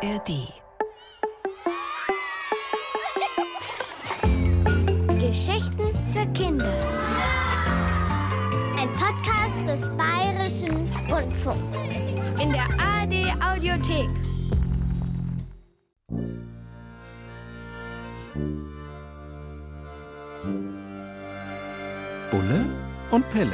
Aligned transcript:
ARD. 0.00 0.52
Geschichten 5.18 5.92
für 6.12 6.24
Kinder. 6.34 6.72
Ein 8.78 8.88
Podcast 8.92 9.56
des 9.66 9.96
Bayerischen 9.96 10.88
Rundfunks. 11.10 11.88
In 12.40 12.52
der 12.52 12.68
ARD 12.78 13.34
Audiothek. 13.42 14.08
Bulle 22.30 22.66
und 23.10 23.28
Pelle. 23.30 23.50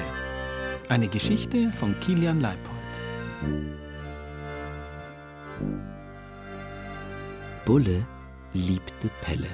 Eine 0.90 1.08
Geschichte 1.08 1.72
von 1.72 1.98
Kilian 2.00 2.42
Leipold. 2.42 3.84
Bulle 7.64 8.07
liebte 8.53 9.09
Pelle. 9.23 9.49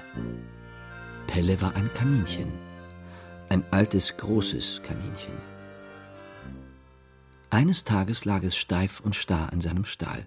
Pelle 1.28 1.60
war 1.60 1.76
ein 1.76 1.88
Kaninchen. 1.94 2.50
Ein 3.48 3.62
altes, 3.72 4.16
großes 4.16 4.82
Kaninchen. 4.82 5.34
Eines 7.50 7.84
Tages 7.84 8.24
lag 8.24 8.42
es 8.42 8.56
steif 8.56 8.98
und 8.98 9.14
starr 9.14 9.52
in 9.52 9.60
seinem 9.60 9.84
Stall. 9.84 10.26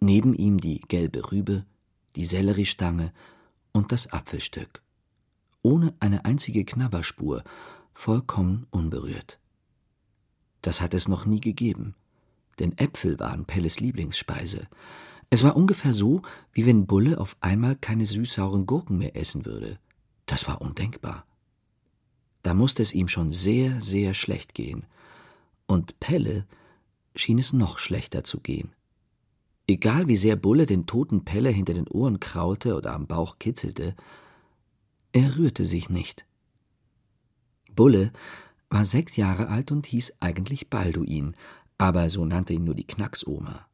Neben 0.00 0.34
ihm 0.34 0.58
die 0.58 0.80
gelbe 0.80 1.30
Rübe, 1.30 1.64
die 2.16 2.24
Selleriestange 2.24 3.12
und 3.70 3.92
das 3.92 4.12
Apfelstück. 4.12 4.82
Ohne 5.62 5.94
eine 6.00 6.24
einzige 6.24 6.64
Knabberspur, 6.64 7.44
vollkommen 7.92 8.66
unberührt. 8.72 9.38
Das 10.60 10.80
hat 10.80 10.92
es 10.92 11.06
noch 11.06 11.24
nie 11.24 11.40
gegeben, 11.40 11.94
denn 12.58 12.76
Äpfel 12.78 13.20
waren 13.20 13.44
Pelles 13.44 13.78
Lieblingsspeise. 13.78 14.66
Es 15.30 15.42
war 15.42 15.56
ungefähr 15.56 15.94
so, 15.94 16.22
wie 16.52 16.66
wenn 16.66 16.86
Bulle 16.86 17.18
auf 17.18 17.36
einmal 17.40 17.76
keine 17.76 18.06
süßsauren 18.06 18.66
Gurken 18.66 18.98
mehr 18.98 19.16
essen 19.16 19.46
würde. 19.46 19.78
Das 20.26 20.46
war 20.48 20.60
undenkbar. 20.60 21.26
Da 22.42 22.54
musste 22.54 22.82
es 22.82 22.92
ihm 22.92 23.08
schon 23.08 23.32
sehr, 23.32 23.80
sehr 23.80 24.14
schlecht 24.14 24.54
gehen. 24.54 24.86
Und 25.66 25.98
Pelle 25.98 26.46
schien 27.16 27.38
es 27.38 27.52
noch 27.52 27.78
schlechter 27.78 28.22
zu 28.22 28.40
gehen. 28.40 28.72
Egal 29.66 30.08
wie 30.08 30.16
sehr 30.16 30.36
Bulle 30.36 30.66
den 30.66 30.86
toten 30.86 31.24
Pelle 31.24 31.48
hinter 31.48 31.72
den 31.72 31.88
Ohren 31.88 32.20
kraulte 32.20 32.76
oder 32.76 32.92
am 32.92 33.06
Bauch 33.06 33.38
kitzelte, 33.38 33.96
er 35.12 35.38
rührte 35.38 35.64
sich 35.64 35.88
nicht. 35.88 36.26
Bulle 37.74 38.12
war 38.68 38.84
sechs 38.84 39.16
Jahre 39.16 39.48
alt 39.48 39.72
und 39.72 39.86
hieß 39.86 40.14
eigentlich 40.20 40.68
Balduin, 40.68 41.34
aber 41.78 42.10
so 42.10 42.24
nannte 42.24 42.52
ihn 42.52 42.64
nur 42.64 42.74
die 42.74 42.86
Knacksoma. 42.86 43.66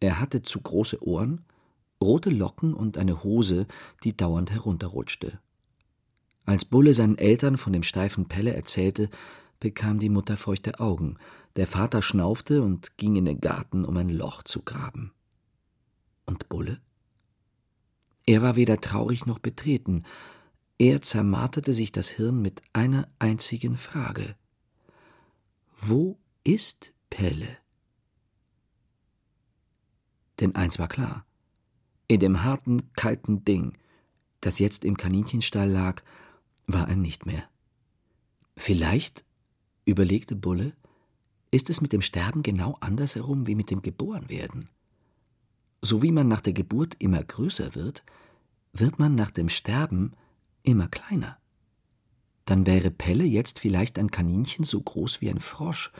Er 0.00 0.20
hatte 0.20 0.42
zu 0.42 0.60
große 0.60 1.02
Ohren, 1.06 1.44
rote 2.00 2.30
Locken 2.30 2.74
und 2.74 2.98
eine 2.98 3.24
Hose, 3.24 3.66
die 4.04 4.16
dauernd 4.16 4.50
herunterrutschte. 4.50 5.40
Als 6.44 6.64
Bulle 6.64 6.94
seinen 6.94 7.18
Eltern 7.18 7.58
von 7.58 7.72
dem 7.72 7.82
steifen 7.82 8.26
Pelle 8.26 8.54
erzählte, 8.54 9.10
bekam 9.60 9.98
die 9.98 10.08
Mutter 10.08 10.36
feuchte 10.36 10.80
Augen, 10.80 11.16
der 11.56 11.66
Vater 11.66 12.02
schnaufte 12.02 12.62
und 12.62 12.96
ging 12.96 13.16
in 13.16 13.24
den 13.24 13.40
Garten, 13.40 13.84
um 13.84 13.96
ein 13.96 14.08
Loch 14.08 14.42
zu 14.44 14.62
graben. 14.62 15.12
Und 16.26 16.48
Bulle? 16.48 16.80
Er 18.26 18.42
war 18.42 18.56
weder 18.56 18.80
traurig 18.80 19.26
noch 19.26 19.38
betreten, 19.38 20.04
er 20.78 21.02
zermarterte 21.02 21.74
sich 21.74 21.90
das 21.90 22.08
Hirn 22.08 22.40
mit 22.40 22.62
einer 22.72 23.08
einzigen 23.18 23.76
Frage. 23.76 24.36
Wo 25.76 26.18
ist 26.44 26.94
Pelle? 27.10 27.58
Denn 30.40 30.54
eins 30.54 30.78
war 30.78 30.88
klar. 30.88 31.24
In 32.06 32.20
dem 32.20 32.42
harten, 32.42 32.92
kalten 32.94 33.44
Ding, 33.44 33.76
das 34.40 34.58
jetzt 34.58 34.84
im 34.84 34.96
Kaninchenstall 34.96 35.68
lag, 35.68 36.02
war 36.66 36.88
er 36.88 36.96
nicht 36.96 37.26
mehr. 37.26 37.42
Vielleicht, 38.56 39.24
überlegte 39.84 40.36
Bulle, 40.36 40.74
ist 41.50 41.70
es 41.70 41.80
mit 41.80 41.92
dem 41.92 42.02
Sterben 42.02 42.42
genau 42.42 42.74
andersherum 42.80 43.46
wie 43.46 43.54
mit 43.54 43.70
dem 43.70 43.82
Geborenwerden. 43.82 44.68
So 45.80 46.02
wie 46.02 46.12
man 46.12 46.28
nach 46.28 46.40
der 46.40 46.52
Geburt 46.52 46.96
immer 46.98 47.22
größer 47.22 47.74
wird, 47.74 48.04
wird 48.72 48.98
man 48.98 49.14
nach 49.14 49.30
dem 49.30 49.48
Sterben 49.48 50.12
immer 50.62 50.88
kleiner. 50.88 51.38
Dann 52.44 52.66
wäre 52.66 52.90
Pelle 52.90 53.24
jetzt 53.24 53.58
vielleicht 53.58 53.98
ein 53.98 54.10
Kaninchen 54.10 54.64
so 54.64 54.80
groß 54.80 55.20
wie 55.20 55.30
ein 55.30 55.40
Frosch 55.40 55.92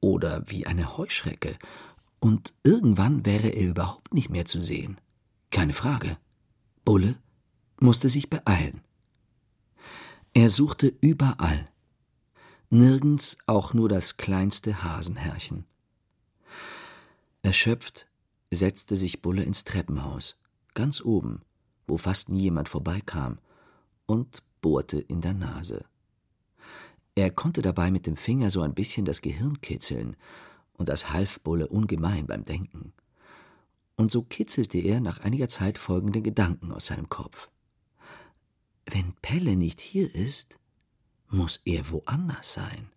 oder 0.00 0.44
wie 0.46 0.66
eine 0.66 0.96
Heuschrecke, 0.96 1.58
und 2.20 2.54
irgendwann 2.62 3.24
wäre 3.24 3.48
er 3.48 3.68
überhaupt 3.68 4.14
nicht 4.14 4.30
mehr 4.30 4.44
zu 4.44 4.60
sehen. 4.60 5.00
Keine 5.50 5.72
Frage. 5.72 6.18
Bulle 6.84 7.16
musste 7.80 8.08
sich 8.08 8.28
beeilen. 8.28 8.82
Er 10.34 10.50
suchte 10.50 10.92
überall. 11.00 11.68
Nirgends 12.70 13.38
auch 13.46 13.72
nur 13.72 13.88
das 13.88 14.16
kleinste 14.16 14.82
Hasenherrchen. 14.82 15.64
Erschöpft 17.42 18.08
setzte 18.50 18.96
sich 18.96 19.22
Bulle 19.22 19.42
ins 19.42 19.64
Treppenhaus, 19.64 20.36
ganz 20.74 21.00
oben, 21.00 21.42
wo 21.86 21.96
fast 21.96 22.28
nie 22.28 22.42
jemand 22.42 22.68
vorbeikam, 22.68 23.38
und 24.06 24.42
bohrte 24.60 24.98
in 24.98 25.20
der 25.20 25.34
Nase. 25.34 25.84
Er 27.14 27.30
konnte 27.30 27.62
dabei 27.62 27.90
mit 27.90 28.06
dem 28.06 28.16
Finger 28.16 28.50
so 28.50 28.62
ein 28.62 28.74
bisschen 28.74 29.04
das 29.04 29.22
Gehirn 29.22 29.60
kitzeln, 29.60 30.16
und 30.78 30.88
das 30.88 31.12
half 31.12 31.40
Bulle 31.40 31.68
ungemein 31.68 32.26
beim 32.26 32.44
Denken. 32.44 32.94
Und 33.96 34.10
so 34.10 34.22
kitzelte 34.22 34.78
er 34.78 35.00
nach 35.00 35.18
einiger 35.20 35.48
Zeit 35.48 35.76
folgende 35.76 36.22
Gedanken 36.22 36.72
aus 36.72 36.86
seinem 36.86 37.08
Kopf. 37.08 37.50
Wenn 38.86 39.12
Pelle 39.20 39.56
nicht 39.56 39.80
hier 39.80 40.14
ist, 40.14 40.58
muss 41.28 41.60
er 41.64 41.90
woanders 41.90 42.54
sein. 42.54 42.90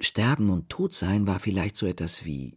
Sterben 0.00 0.48
und 0.48 0.68
tot 0.68 0.94
sein 0.94 1.26
war 1.26 1.38
vielleicht 1.38 1.76
so 1.76 1.86
etwas 1.86 2.24
wie 2.24 2.56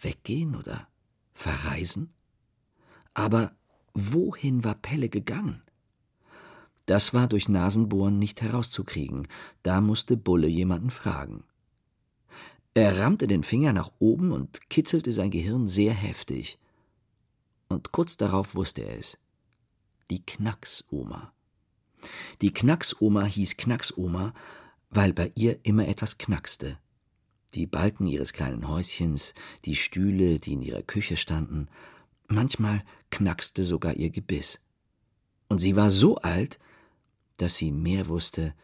weggehen 0.00 0.54
oder 0.54 0.88
verreisen. 1.32 2.14
Aber 3.14 3.54
wohin 3.92 4.64
war 4.64 4.74
Pelle 4.74 5.08
gegangen? 5.08 5.62
Das 6.86 7.14
war 7.14 7.26
durch 7.26 7.48
Nasenbohren 7.48 8.18
nicht 8.18 8.42
herauszukriegen, 8.42 9.26
da 9.62 9.80
musste 9.80 10.16
Bulle 10.16 10.48
jemanden 10.48 10.90
fragen. 10.90 11.44
Er 12.74 12.98
rammte 12.98 13.28
den 13.28 13.44
Finger 13.44 13.72
nach 13.72 13.92
oben 14.00 14.32
und 14.32 14.68
kitzelte 14.68 15.12
sein 15.12 15.30
Gehirn 15.30 15.68
sehr 15.68 15.94
heftig. 15.94 16.58
Und 17.68 17.92
kurz 17.92 18.16
darauf 18.16 18.56
wusste 18.56 18.82
er 18.82 18.98
es. 18.98 19.18
Die 20.10 20.24
Knacksoma. 20.26 21.32
Die 22.42 22.52
Knacksoma 22.52 23.24
hieß 23.24 23.56
Knacksoma, 23.56 24.34
weil 24.90 25.12
bei 25.12 25.30
ihr 25.36 25.60
immer 25.62 25.86
etwas 25.86 26.18
knackste. 26.18 26.78
Die 27.54 27.66
Balken 27.66 28.08
ihres 28.08 28.32
kleinen 28.32 28.68
Häuschens, 28.68 29.34
die 29.64 29.76
Stühle, 29.76 30.38
die 30.38 30.54
in 30.54 30.62
ihrer 30.62 30.82
Küche 30.82 31.16
standen, 31.16 31.68
manchmal 32.26 32.84
knackste 33.10 33.62
sogar 33.62 33.94
ihr 33.94 34.10
Gebiss. 34.10 34.60
Und 35.48 35.58
sie 35.58 35.76
war 35.76 35.90
so 35.92 36.16
alt, 36.16 36.58
dass 37.36 37.56
sie 37.56 37.70
mehr 37.70 38.08
wusste 38.08 38.54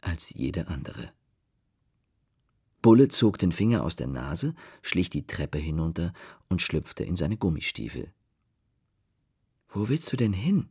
als 0.00 0.30
jede 0.30 0.68
andere. 0.68 1.12
Bulle 2.88 3.08
zog 3.08 3.36
den 3.36 3.52
Finger 3.52 3.84
aus 3.84 3.96
der 3.96 4.06
Nase, 4.06 4.54
schlich 4.80 5.10
die 5.10 5.26
Treppe 5.26 5.58
hinunter 5.58 6.14
und 6.48 6.62
schlüpfte 6.62 7.04
in 7.04 7.16
seine 7.16 7.36
Gummistiefel. 7.36 8.14
Wo 9.68 9.90
willst 9.90 10.10
du 10.10 10.16
denn 10.16 10.32
hin? 10.32 10.70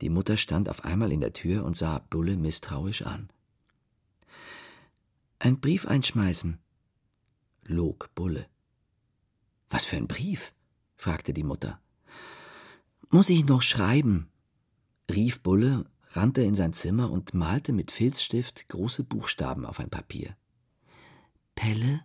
Die 0.00 0.10
Mutter 0.10 0.36
stand 0.36 0.68
auf 0.68 0.84
einmal 0.84 1.12
in 1.12 1.20
der 1.20 1.32
Tür 1.32 1.64
und 1.64 1.76
sah 1.76 2.00
Bulle 2.00 2.36
misstrauisch 2.36 3.02
an. 3.02 3.30
Ein 5.38 5.60
Brief 5.60 5.86
einschmeißen, 5.86 6.58
log 7.68 8.12
Bulle. 8.16 8.48
Was 9.70 9.84
für 9.84 9.98
ein 9.98 10.08
Brief? 10.08 10.52
fragte 10.96 11.32
die 11.32 11.44
Mutter. 11.44 11.80
Muss 13.08 13.30
ich 13.30 13.46
noch 13.46 13.62
schreiben? 13.62 14.32
rief 15.08 15.44
Bulle 15.44 15.84
rannte 16.08 16.42
in 16.42 16.56
sein 16.56 16.72
Zimmer 16.72 17.12
und 17.12 17.34
malte 17.34 17.72
mit 17.72 17.92
Filzstift 17.92 18.68
große 18.68 19.04
Buchstaben 19.04 19.64
auf 19.64 19.78
ein 19.78 19.90
Papier. 19.90 20.34
Pelle, 21.58 22.02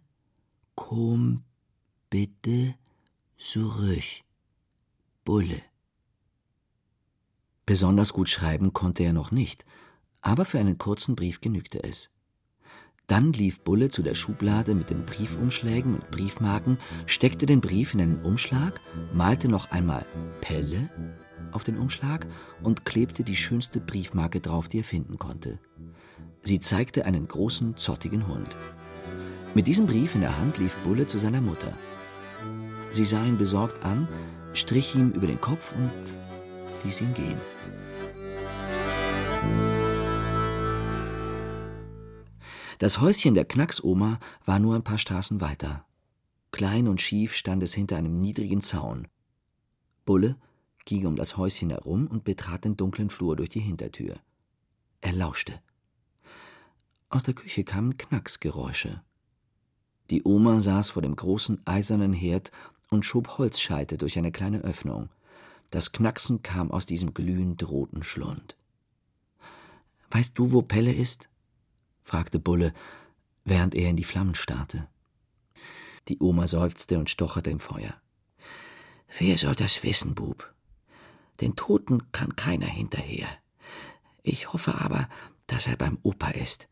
komm 0.73 1.43
bitte 2.09 2.73
zurück. 3.37 4.01
Bulle. 5.23 5.61
Besonders 7.67 8.13
gut 8.13 8.29
schreiben 8.29 8.73
konnte 8.73 9.03
er 9.03 9.13
noch 9.13 9.29
nicht, 9.29 9.63
aber 10.21 10.45
für 10.45 10.57
einen 10.57 10.79
kurzen 10.79 11.15
Brief 11.15 11.39
genügte 11.39 11.83
es. 11.83 12.09
Dann 13.05 13.31
lief 13.31 13.59
Bulle 13.59 13.89
zu 13.89 14.01
der 14.01 14.15
Schublade 14.15 14.73
mit 14.73 14.89
den 14.89 15.05
Briefumschlägen 15.05 15.93
und 15.93 16.09
Briefmarken, 16.09 16.79
steckte 17.05 17.45
den 17.45 17.61
Brief 17.61 17.93
in 17.93 18.01
einen 18.01 18.23
Umschlag, 18.23 18.81
malte 19.13 19.49
noch 19.49 19.69
einmal 19.69 20.03
Pelle 20.41 20.89
auf 21.51 21.63
den 21.63 21.77
Umschlag 21.77 22.25
und 22.63 22.85
klebte 22.85 23.23
die 23.23 23.35
schönste 23.35 23.79
Briefmarke 23.79 24.41
drauf, 24.41 24.67
die 24.67 24.79
er 24.79 24.83
finden 24.83 25.19
konnte. 25.19 25.59
Sie 26.41 26.59
zeigte 26.59 27.05
einen 27.05 27.27
großen, 27.27 27.77
zottigen 27.77 28.27
Hund. 28.27 28.57
Mit 29.55 29.67
diesem 29.67 29.85
Brief 29.85 30.15
in 30.15 30.21
der 30.21 30.35
Hand 30.39 30.57
lief 30.57 30.75
Bulle 30.77 31.05
zu 31.05 31.19
seiner 31.19 31.41
Mutter. 31.41 31.77
Sie 32.91 33.05
sah 33.05 33.23
ihn 33.23 33.37
besorgt 33.37 33.83
an, 33.85 34.07
strich 34.53 34.95
ihm 34.95 35.11
über 35.11 35.27
den 35.27 35.39
Kopf 35.39 35.75
und 35.75 35.91
ließ 36.83 37.01
ihn 37.01 37.13
gehen. 37.13 37.37
Das 42.79 42.99
Häuschen 42.99 43.35
der 43.35 43.45
Knacksoma 43.45 44.19
war 44.45 44.57
nur 44.57 44.75
ein 44.75 44.83
paar 44.83 44.97
Straßen 44.97 45.39
weiter. 45.39 45.85
Klein 46.51 46.87
und 46.87 46.99
schief 46.99 47.35
stand 47.35 47.61
es 47.61 47.75
hinter 47.75 47.97
einem 47.97 48.15
niedrigen 48.15 48.61
Zaun. 48.61 49.07
Bulle 50.03 50.35
ging 50.85 51.05
um 51.05 51.15
das 51.15 51.37
Häuschen 51.37 51.69
herum 51.69 52.07
und 52.07 52.23
betrat 52.23 52.65
den 52.65 52.75
dunklen 52.75 53.11
Flur 53.11 53.35
durch 53.35 53.49
die 53.49 53.59
Hintertür. 53.59 54.19
Er 55.01 55.13
lauschte. 55.13 55.61
Aus 57.09 57.21
der 57.21 57.35
Küche 57.35 57.63
kamen 57.63 57.97
Knacksgeräusche. 57.97 59.03
Die 60.13 60.21
Oma 60.25 60.61
saß 60.61 60.91
vor 60.91 61.01
dem 61.01 61.15
großen 61.15 61.65
eisernen 61.65 62.13
Herd 62.13 62.51
und 62.91 63.03
schob 63.03 63.39
Holzscheite 63.39 63.97
durch 63.97 64.15
eine 64.19 64.31
kleine 64.31 64.59
Öffnung. 64.59 65.09
Das 65.71 65.91
Knacksen 65.91 66.43
kam 66.43 66.69
aus 66.69 66.85
diesem 66.85 67.15
glühend 67.15 67.67
roten 67.67 68.03
Schlund. 68.03 68.55
Weißt 70.11 70.37
du, 70.37 70.51
wo 70.51 70.61
Pelle 70.61 70.93
ist? 70.93 71.29
fragte 72.03 72.37
Bulle, 72.37 72.75
während 73.43 73.73
er 73.73 73.89
in 73.89 73.95
die 73.95 74.03
Flammen 74.03 74.35
starrte. 74.35 74.87
Die 76.07 76.19
Oma 76.19 76.45
seufzte 76.45 76.99
und 76.99 77.09
stocherte 77.09 77.49
im 77.49 77.59
Feuer. 77.59 77.95
Wer 79.17 79.35
soll 79.39 79.55
das 79.55 79.81
wissen, 79.81 80.13
Bub? 80.13 80.53
Den 81.41 81.55
Toten 81.55 82.11
kann 82.11 82.35
keiner 82.35 82.67
hinterher. 82.67 83.29
Ich 84.21 84.53
hoffe 84.53 84.75
aber, 84.75 85.09
dass 85.47 85.65
er 85.65 85.75
beim 85.75 85.97
Opa 86.03 86.29
ist 86.29 86.67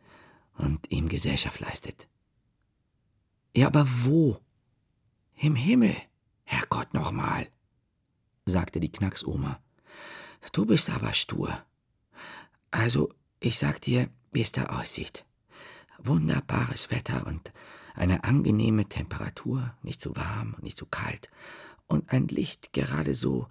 und 0.59 0.91
ihm 0.91 1.09
Gesellschaft 1.09 1.59
leistet. 1.59 2.07
Ja, 3.55 3.67
aber 3.67 3.85
wo? 4.03 4.39
Im 5.37 5.55
Himmel, 5.55 5.95
Herrgott 6.43 6.93
nochmal, 6.93 7.47
sagte 8.45 8.79
die 8.79 8.91
Knacksoma. 8.91 9.59
Du 10.53 10.65
bist 10.65 10.89
aber 10.89 11.13
stur. 11.13 11.65
Also, 12.71 13.11
ich 13.39 13.57
sag 13.59 13.81
dir, 13.81 14.09
wie 14.31 14.41
es 14.41 14.51
da 14.51 14.65
aussieht. 14.67 15.25
Wunderbares 15.97 16.91
Wetter 16.91 17.27
und 17.27 17.51
eine 17.93 18.23
angenehme 18.23 18.85
Temperatur, 18.85 19.75
nicht 19.83 19.99
zu 19.99 20.15
warm 20.15 20.53
und 20.53 20.63
nicht 20.63 20.77
zu 20.77 20.85
kalt, 20.85 21.29
und 21.87 22.11
ein 22.11 22.27
Licht 22.29 22.71
gerade 22.71 23.15
so, 23.15 23.47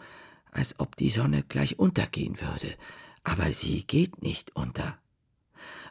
als 0.50 0.80
ob 0.80 0.96
die 0.96 1.10
Sonne 1.10 1.42
gleich 1.42 1.78
untergehen 1.78 2.40
würde, 2.40 2.76
aber 3.22 3.52
sie 3.52 3.84
geht 3.86 4.22
nicht 4.22 4.56
unter. 4.56 4.98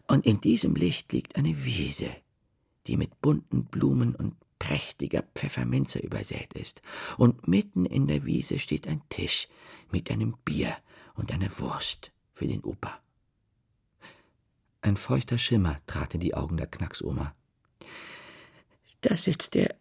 Und 0.07 0.25
in 0.25 0.41
diesem 0.41 0.75
Licht 0.75 1.13
liegt 1.13 1.35
eine 1.35 1.63
Wiese, 1.63 2.09
die 2.89 2.97
mit 2.97 3.21
bunten 3.21 3.65
Blumen 3.65 4.15
und 4.15 4.35
prächtiger 4.57 5.23
Pfefferminze 5.35 5.99
übersät 5.99 6.53
ist, 6.53 6.81
und 7.17 7.47
mitten 7.47 7.85
in 7.85 8.07
der 8.07 8.25
Wiese 8.25 8.57
steht 8.57 8.87
ein 8.87 9.01
Tisch 9.09 9.47
mit 9.91 10.09
einem 10.09 10.35
Bier 10.43 10.75
und 11.13 11.31
einer 11.31 11.49
Wurst 11.59 12.11
für 12.33 12.47
den 12.47 12.63
Opa. 12.63 12.99
Ein 14.81 14.97
feuchter 14.97 15.37
Schimmer 15.37 15.79
trat 15.85 16.15
in 16.15 16.19
die 16.19 16.33
Augen 16.33 16.57
der 16.57 16.65
Knacksoma. 16.65 17.35
Da 19.01 19.15
sitzt 19.15 19.55
er, 19.55 19.75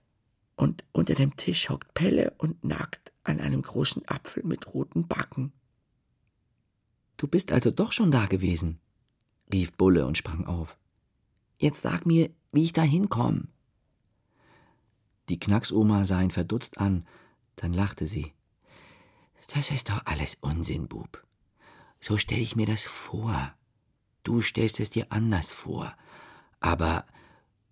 und 0.55 0.85
unter 0.93 1.15
dem 1.15 1.35
Tisch 1.37 1.71
hockt 1.71 1.95
Pelle 1.95 2.35
und 2.37 2.63
nagt 2.63 3.13
an 3.23 3.41
einem 3.41 3.63
großen 3.63 4.07
Apfel 4.07 4.45
mit 4.45 4.75
roten 4.75 5.07
Backen. 5.07 5.53
Du 7.17 7.27
bist 7.27 7.53
also 7.53 7.71
doch 7.71 7.93
schon 7.93 8.11
da 8.11 8.27
gewesen, 8.27 8.81
rief 9.53 9.73
Bulle 9.73 10.05
und 10.05 10.19
sprang 10.19 10.47
auf. 10.47 10.79
Jetzt 11.59 11.83
sag 11.83 12.07
mir, 12.07 12.31
wie 12.53 12.65
ich 12.65 12.73
da 12.73 12.83
hinkomme. 12.83 13.49
Die 15.29 15.39
Knacksoma 15.39 16.05
sah 16.05 16.23
ihn 16.23 16.31
verdutzt 16.31 16.79
an, 16.79 17.07
dann 17.57 17.73
lachte 17.73 18.07
sie. 18.07 18.33
Das 19.53 19.71
ist 19.71 19.89
doch 19.89 20.05
alles 20.05 20.37
Unsinn, 20.41 20.89
Bub. 20.89 21.25
So 22.01 22.17
stell 22.17 22.39
ich 22.39 22.57
mir 22.57 22.67
das 22.67 22.85
vor. 22.85 23.55
Du 24.23 24.41
stellst 24.41 24.79
es 24.81 24.91
dir 24.91 25.07
anders 25.11 25.53
vor. 25.53 25.95
Aber 26.61 27.07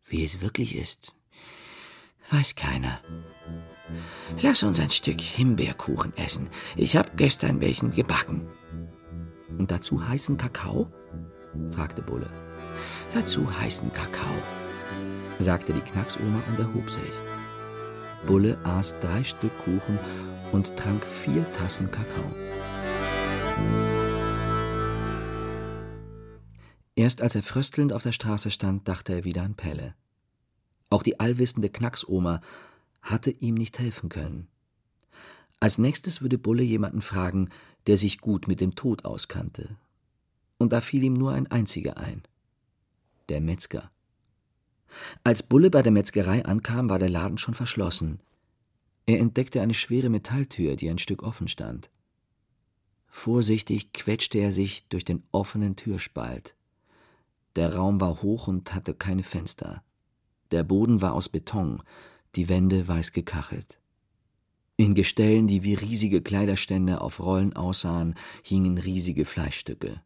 wie 0.04 0.24
es 0.24 0.40
wirklich 0.40 0.74
ist, 0.74 1.14
weiß 2.30 2.54
keiner. 2.54 3.00
Lass 4.40 4.62
uns 4.62 4.80
ein 4.80 4.90
Stück 4.90 5.20
Himbeerkuchen 5.20 6.16
essen. 6.16 6.48
Ich 6.76 6.96
hab 6.96 7.16
gestern 7.16 7.60
welchen 7.60 7.92
gebacken. 7.92 8.48
Und 9.58 9.70
dazu 9.70 10.06
heißen 10.06 10.36
Kakao? 10.36 10.90
fragte 11.70 12.02
Bulle. 12.02 12.30
Dazu 13.14 13.58
heißen 13.58 13.92
Kakao, 13.92 14.34
sagte 15.38 15.72
die 15.72 15.80
Knacksoma 15.80 16.42
und 16.48 16.58
erhob 16.58 16.90
sich. 16.90 17.02
Bulle 18.26 18.58
aß 18.64 18.98
drei 19.00 19.22
Stück 19.24 19.56
Kuchen 19.58 19.98
und 20.52 20.76
trank 20.76 21.04
vier 21.04 21.50
Tassen 21.52 21.90
Kakao. 21.90 22.34
Erst 26.94 27.20
als 27.20 27.34
er 27.34 27.42
fröstelnd 27.42 27.92
auf 27.92 28.02
der 28.02 28.12
Straße 28.12 28.50
stand, 28.50 28.88
dachte 28.88 29.12
er 29.12 29.24
wieder 29.24 29.42
an 29.42 29.54
Pelle. 29.54 29.94
Auch 30.88 31.02
die 31.02 31.20
allwissende 31.20 31.68
Knacksoma 31.68 32.40
hatte 33.02 33.30
ihm 33.30 33.54
nicht 33.54 33.78
helfen 33.78 34.08
können. 34.08 34.48
Als 35.60 35.78
nächstes 35.78 36.22
würde 36.22 36.38
Bulle 36.38 36.62
jemanden 36.62 37.02
fragen, 37.02 37.50
der 37.86 37.96
sich 37.96 38.20
gut 38.20 38.48
mit 38.48 38.60
dem 38.60 38.74
Tod 38.74 39.04
auskannte. 39.04 39.76
Und 40.58 40.72
da 40.72 40.80
fiel 40.80 41.04
ihm 41.04 41.14
nur 41.14 41.32
ein 41.32 41.46
einziger 41.50 41.98
ein. 41.98 42.22
Der 43.28 43.40
Metzger. 43.40 43.90
Als 45.24 45.42
Bulle 45.42 45.70
bei 45.70 45.82
der 45.82 45.92
Metzgerei 45.92 46.44
ankam, 46.44 46.88
war 46.88 46.98
der 46.98 47.08
Laden 47.08 47.38
schon 47.38 47.54
verschlossen. 47.54 48.20
Er 49.06 49.20
entdeckte 49.20 49.60
eine 49.60 49.74
schwere 49.74 50.08
Metalltür, 50.08 50.76
die 50.76 50.90
ein 50.90 50.98
Stück 50.98 51.22
offen 51.22 51.48
stand. 51.48 51.90
Vorsichtig 53.06 53.92
quetschte 53.92 54.38
er 54.38 54.52
sich 54.52 54.88
durch 54.88 55.04
den 55.04 55.22
offenen 55.32 55.76
Türspalt. 55.76 56.56
Der 57.54 57.74
Raum 57.74 58.00
war 58.00 58.22
hoch 58.22 58.48
und 58.48 58.74
hatte 58.74 58.94
keine 58.94 59.22
Fenster. 59.22 59.82
Der 60.50 60.64
Boden 60.64 61.00
war 61.00 61.14
aus 61.14 61.28
Beton, 61.28 61.82
die 62.34 62.48
Wände 62.48 62.86
weiß 62.86 63.12
gekachelt. 63.12 63.78
In 64.76 64.94
Gestellen, 64.94 65.46
die 65.46 65.62
wie 65.62 65.74
riesige 65.74 66.20
Kleiderstände 66.20 67.00
auf 67.00 67.20
Rollen 67.20 67.56
aussahen, 67.56 68.14
hingen 68.42 68.76
riesige 68.76 69.24
Fleischstücke. 69.24 70.02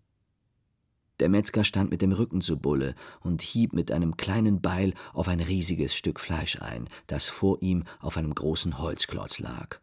Der 1.21 1.29
Metzger 1.29 1.65
stand 1.65 1.91
mit 1.91 2.01
dem 2.01 2.13
Rücken 2.13 2.41
zu 2.41 2.59
Bulle 2.59 2.95
und 3.21 3.43
hieb 3.43 3.75
mit 3.75 3.93
einem 3.93 4.17
kleinen 4.17 4.63
Beil 4.63 4.95
auf 5.13 5.29
ein 5.29 5.41
riesiges 5.41 5.95
Stück 5.95 6.19
Fleisch 6.19 6.61
ein, 6.61 6.89
das 7.07 7.29
vor 7.29 7.61
ihm 7.61 7.85
auf 8.01 8.17
einem 8.17 8.35
großen 8.35 8.79
Holzklotz 8.79 9.39
lag. 9.39 9.81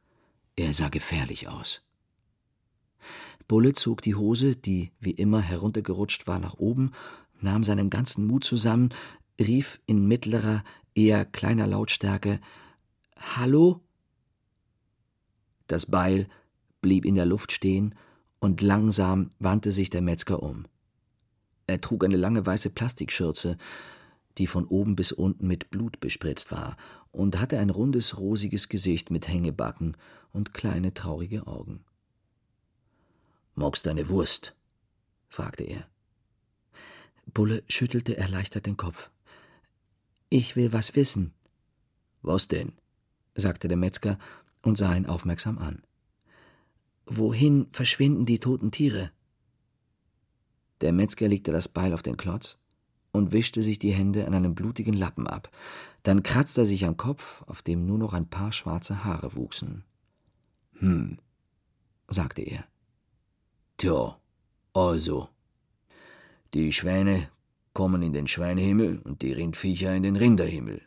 Er 0.55 0.73
sah 0.73 0.89
gefährlich 0.89 1.47
aus. 1.47 1.83
Bulle 3.47 3.73
zog 3.73 4.01
die 4.01 4.15
Hose, 4.15 4.55
die 4.55 4.91
wie 4.99 5.11
immer 5.11 5.39
heruntergerutscht 5.39 6.25
war, 6.25 6.39
nach 6.39 6.55
oben, 6.55 6.91
nahm 7.39 7.63
seinen 7.63 7.91
ganzen 7.91 8.25
Mut 8.25 8.43
zusammen, 8.43 8.89
rief 9.39 9.79
in 9.85 10.07
mittlerer, 10.07 10.63
eher 10.95 11.23
kleiner 11.23 11.67
Lautstärke 11.67 12.39
Hallo? 13.15 13.81
Das 15.67 15.85
Beil 15.85 16.27
blieb 16.81 17.05
in 17.05 17.15
der 17.15 17.25
Luft 17.27 17.51
stehen, 17.51 17.93
und 18.39 18.61
langsam 18.61 19.29
wandte 19.39 19.71
sich 19.71 19.89
der 19.89 20.01
Metzger 20.01 20.41
um. 20.41 20.65
Er 21.67 21.81
trug 21.81 22.05
eine 22.05 22.15
lange 22.15 22.45
weiße 22.45 22.69
Plastikschürze, 22.69 23.57
die 24.37 24.47
von 24.47 24.65
oben 24.65 24.95
bis 24.95 25.11
unten 25.11 25.47
mit 25.47 25.69
Blut 25.69 25.99
bespritzt 25.99 26.51
war, 26.51 26.77
und 27.11 27.39
hatte 27.39 27.59
ein 27.59 27.69
rundes, 27.69 28.17
rosiges 28.17 28.69
Gesicht 28.69 29.11
mit 29.11 29.27
Hängebacken 29.27 29.97
und 30.31 30.53
kleine, 30.53 30.93
traurige 30.93 31.47
Augen. 31.47 31.83
Magst 33.55 33.85
deine 33.85 34.07
Wurst? 34.09 34.55
fragte 35.27 35.63
er. 35.63 35.87
Bulle 37.25 37.63
schüttelte 37.67 38.15
erleichtert 38.15 38.65
den 38.65 38.77
Kopf. 38.77 39.09
Ich 40.29 40.55
will 40.55 40.73
was 40.73 40.95
wissen. 40.95 41.33
Was 42.21 42.47
denn? 42.47 42.73
sagte 43.35 43.67
der 43.67 43.77
Metzger 43.77 44.17
und 44.61 44.77
sah 44.77 44.95
ihn 44.95 45.05
aufmerksam 45.05 45.57
an. 45.57 45.83
Wohin 47.05 47.67
verschwinden 47.71 48.25
die 48.25 48.39
toten 48.39 48.71
Tiere? 48.71 49.11
Der 50.81 50.91
Metzger 50.91 51.27
legte 51.27 51.51
das 51.51 51.67
Beil 51.67 51.93
auf 51.93 52.03
den 52.03 52.17
Klotz 52.17 52.59
und 53.11 53.31
wischte 53.31 53.63
sich 53.63 53.79
die 53.79 53.91
Hände 53.91 54.27
an 54.27 54.33
einem 54.33 54.55
blutigen 54.55 54.93
Lappen 54.93 55.27
ab. 55.27 55.49
Dann 56.03 56.23
kratzte 56.23 56.61
er 56.61 56.65
sich 56.65 56.85
am 56.85 56.97
Kopf, 56.97 57.43
auf 57.47 57.61
dem 57.61 57.85
nur 57.85 57.97
noch 57.97 58.13
ein 58.13 58.29
paar 58.29 58.53
schwarze 58.53 59.03
Haare 59.03 59.35
wuchsen. 59.35 59.83
Hm, 60.79 61.17
sagte 62.07 62.41
er. 62.43 62.65
Tja, 63.77 64.19
also. 64.73 65.29
Die 66.53 66.71
Schwäne 66.71 67.29
kommen 67.73 68.01
in 68.01 68.13
den 68.13 68.27
Schweinehimmel 68.27 68.99
und 68.99 69.21
die 69.21 69.33
Rindviecher 69.33 69.95
in 69.95 70.03
den 70.03 70.15
Rinderhimmel. 70.15 70.81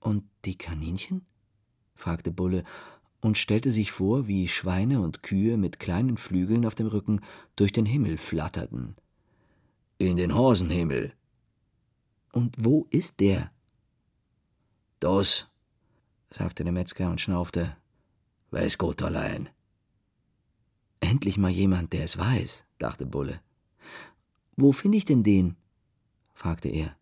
Und 0.00 0.24
die 0.44 0.56
Kaninchen? 0.56 1.26
fragte 1.94 2.32
Bulle 2.32 2.64
und 3.22 3.38
stellte 3.38 3.70
sich 3.70 3.92
vor, 3.92 4.26
wie 4.26 4.48
Schweine 4.48 5.00
und 5.00 5.22
Kühe 5.22 5.56
mit 5.56 5.78
kleinen 5.78 6.16
Flügeln 6.16 6.66
auf 6.66 6.74
dem 6.74 6.88
Rücken 6.88 7.20
durch 7.56 7.72
den 7.72 7.86
Himmel 7.86 8.18
flatterten. 8.18 8.96
In 9.96 10.16
den 10.16 10.34
Hasenhimmel. 10.34 11.14
Und 12.32 12.56
wo 12.58 12.88
ist 12.90 13.20
der? 13.20 13.52
Das, 14.98 15.48
sagte 16.30 16.64
der 16.64 16.72
Metzger 16.72 17.10
und 17.10 17.20
schnaufte. 17.20 17.76
Weiß 18.50 18.76
Gott 18.76 19.02
allein. 19.02 19.48
Endlich 20.98 21.38
mal 21.38 21.50
jemand, 21.50 21.92
der 21.92 22.04
es 22.04 22.18
weiß, 22.18 22.66
dachte 22.78 23.06
Bulle. 23.06 23.40
Wo 24.56 24.72
finde 24.72 24.98
ich 24.98 25.04
denn 25.04 25.22
den? 25.22 25.56
fragte 26.34 26.68
er. 26.68 26.96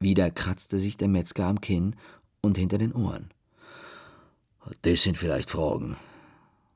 Wieder 0.00 0.30
kratzte 0.30 0.78
sich 0.78 0.98
der 0.98 1.08
Metzger 1.08 1.46
am 1.46 1.62
Kinn 1.62 1.96
und 2.42 2.58
hinter 2.58 2.76
den 2.76 2.92
Ohren. 2.92 3.32
Das 4.82 5.02
sind 5.02 5.16
vielleicht 5.16 5.50
Fragen, 5.50 5.96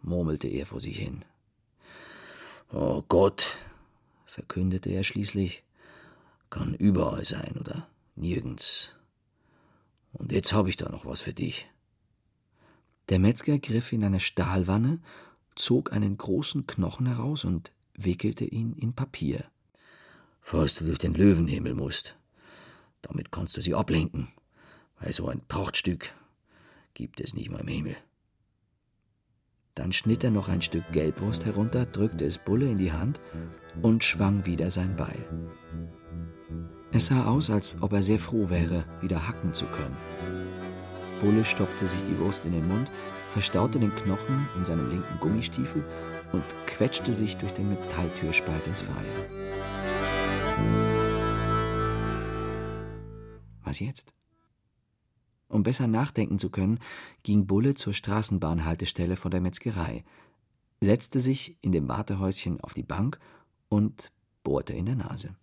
murmelte 0.03 0.49
er 0.49 0.67
vor 0.67 0.81
sich 0.81 0.99
hin. 0.99 1.25
Oh 2.73 3.03
Gott, 3.09 3.59
verkündete 4.25 4.91
er 4.91 5.05
schließlich, 5.05 5.63
kann 6.51 6.75
überall 6.75 7.25
sein 7.25 7.57
oder 7.59 7.89
nirgends. 8.17 8.97
Und 10.13 10.33
jetzt 10.33 10.53
habe 10.53 10.69
ich 10.69 10.77
da 10.77 10.89
noch 10.89 11.07
was 11.07 11.21
für 11.21 11.35
dich. 11.35 11.69
Der 13.09 13.19
Metzger 13.19 13.59
griff 13.59 13.93
in 13.93 14.05
eine 14.05 14.21
Stahlwanne, 14.21 15.01
zog 15.55 15.93
einen 15.93 16.17
großen 16.17 16.67
Knochen 16.67 17.07
heraus 17.07 17.45
und 17.45 17.73
wickelte 17.95 18.45
ihn 18.45 18.75
in 18.75 18.95
Papier. 18.95 19.45
Falls 20.41 20.77
du 20.77 20.85
durch 20.85 20.99
den 20.99 21.15
Löwenhimmel 21.15 21.75
musst, 21.75 22.17
damit 23.03 23.33
kannst 23.33 23.57
du 23.57 23.61
sie 23.61 23.75
ablenken, 23.75 24.29
weil 25.01 25.13
so 25.13 25.29
ein 25.29 25.41
Prachtstück 25.47 26.15
gibt 26.97 27.21
es 27.21 27.35
nicht 27.35 27.51
mal 27.51 27.61
im 27.61 27.69
Himmel. 27.69 27.97
Dann 29.75 29.93
schnitt 29.93 30.25
er 30.25 30.31
noch 30.31 30.49
ein 30.49 30.63
Stück 30.63 30.85
Gelbwurst 30.93 31.45
herunter, 31.45 31.85
drückte 31.85 32.25
es 32.25 32.39
Bulle 32.39 32.71
in 32.71 32.79
die 32.79 32.93
Hand 32.93 33.21
und 33.83 34.03
schwang 34.03 34.47
wieder 34.47 34.71
sein 34.71 34.97
Beil. 34.97 35.23
Es 36.93 37.07
sah 37.07 37.27
aus, 37.27 37.51
als 37.51 37.77
ob 37.83 37.93
er 37.93 38.03
sehr 38.03 38.19
froh 38.19 38.49
wäre, 38.49 38.87
wieder 39.03 39.29
hacken 39.29 39.53
zu 39.53 39.67
können. 39.67 39.97
Bulle 41.21 41.45
stopfte 41.45 41.87
sich 41.87 42.03
die 42.05 42.19
Wurst 42.19 42.47
in 42.47 42.53
den 42.53 42.67
Mund, 42.67 42.91
verstaute 43.31 43.79
den 43.79 43.95
Knochen 43.95 44.49
in 44.57 44.65
seinem 44.65 44.89
linken 44.89 45.21
Gummistiefel 45.21 45.85
und 46.33 46.45
quetschte 46.67 47.13
sich 47.13 47.37
durch 47.37 47.53
den 47.53 47.69
Metalltürspalt 47.69 48.67
ins 48.67 48.81
Freie. 48.81 49.29
Was 53.65 53.81
jetzt? 53.81 54.16
Um 55.49 55.63
besser 55.63 55.87
nachdenken 55.87 56.39
zu 56.39 56.51
können, 56.51 56.79
ging 57.23 57.47
Bulle 57.47 57.75
zur 57.75 57.93
Straßenbahnhaltestelle 57.93 59.17
von 59.17 59.31
der 59.31 59.41
Metzgerei, 59.41 60.05
setzte 60.81 61.21
sich 61.21 61.57
in 61.61 61.73
dem 61.73 61.89
Wartehäuschen 61.89 62.61
auf 62.61 62.75
die 62.75 62.83
Bank 62.83 63.19
und 63.69 64.13
bohrte 64.43 64.73
in 64.73 64.87
der 64.87 64.97
Nase. 64.97 65.37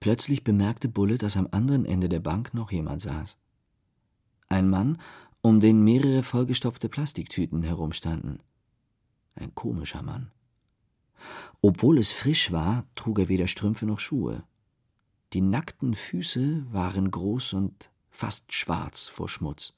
Plötzlich 0.00 0.44
bemerkte 0.44 0.88
Bulle, 0.88 1.18
dass 1.18 1.36
am 1.36 1.48
anderen 1.50 1.84
Ende 1.84 2.08
der 2.08 2.20
Bank 2.20 2.54
noch 2.54 2.70
jemand 2.70 3.02
saß. 3.02 3.36
Ein 4.48 4.70
Mann, 4.70 4.98
um 5.40 5.60
den 5.60 5.82
mehrere 5.82 6.22
vollgestopfte 6.22 6.88
Plastiktüten 6.88 7.62
herumstanden. 7.62 8.42
Ein 9.34 9.54
komischer 9.54 10.02
Mann. 10.02 10.30
Obwohl 11.60 11.98
es 11.98 12.12
frisch 12.12 12.52
war, 12.52 12.86
trug 12.94 13.18
er 13.18 13.28
weder 13.28 13.48
Strümpfe 13.48 13.86
noch 13.86 13.98
Schuhe. 13.98 14.44
Die 15.32 15.40
nackten 15.40 15.94
Füße 15.94 16.66
waren 16.72 17.10
groß 17.10 17.52
und 17.52 17.90
fast 18.10 18.52
schwarz 18.52 19.08
vor 19.08 19.28
Schmutz. 19.28 19.74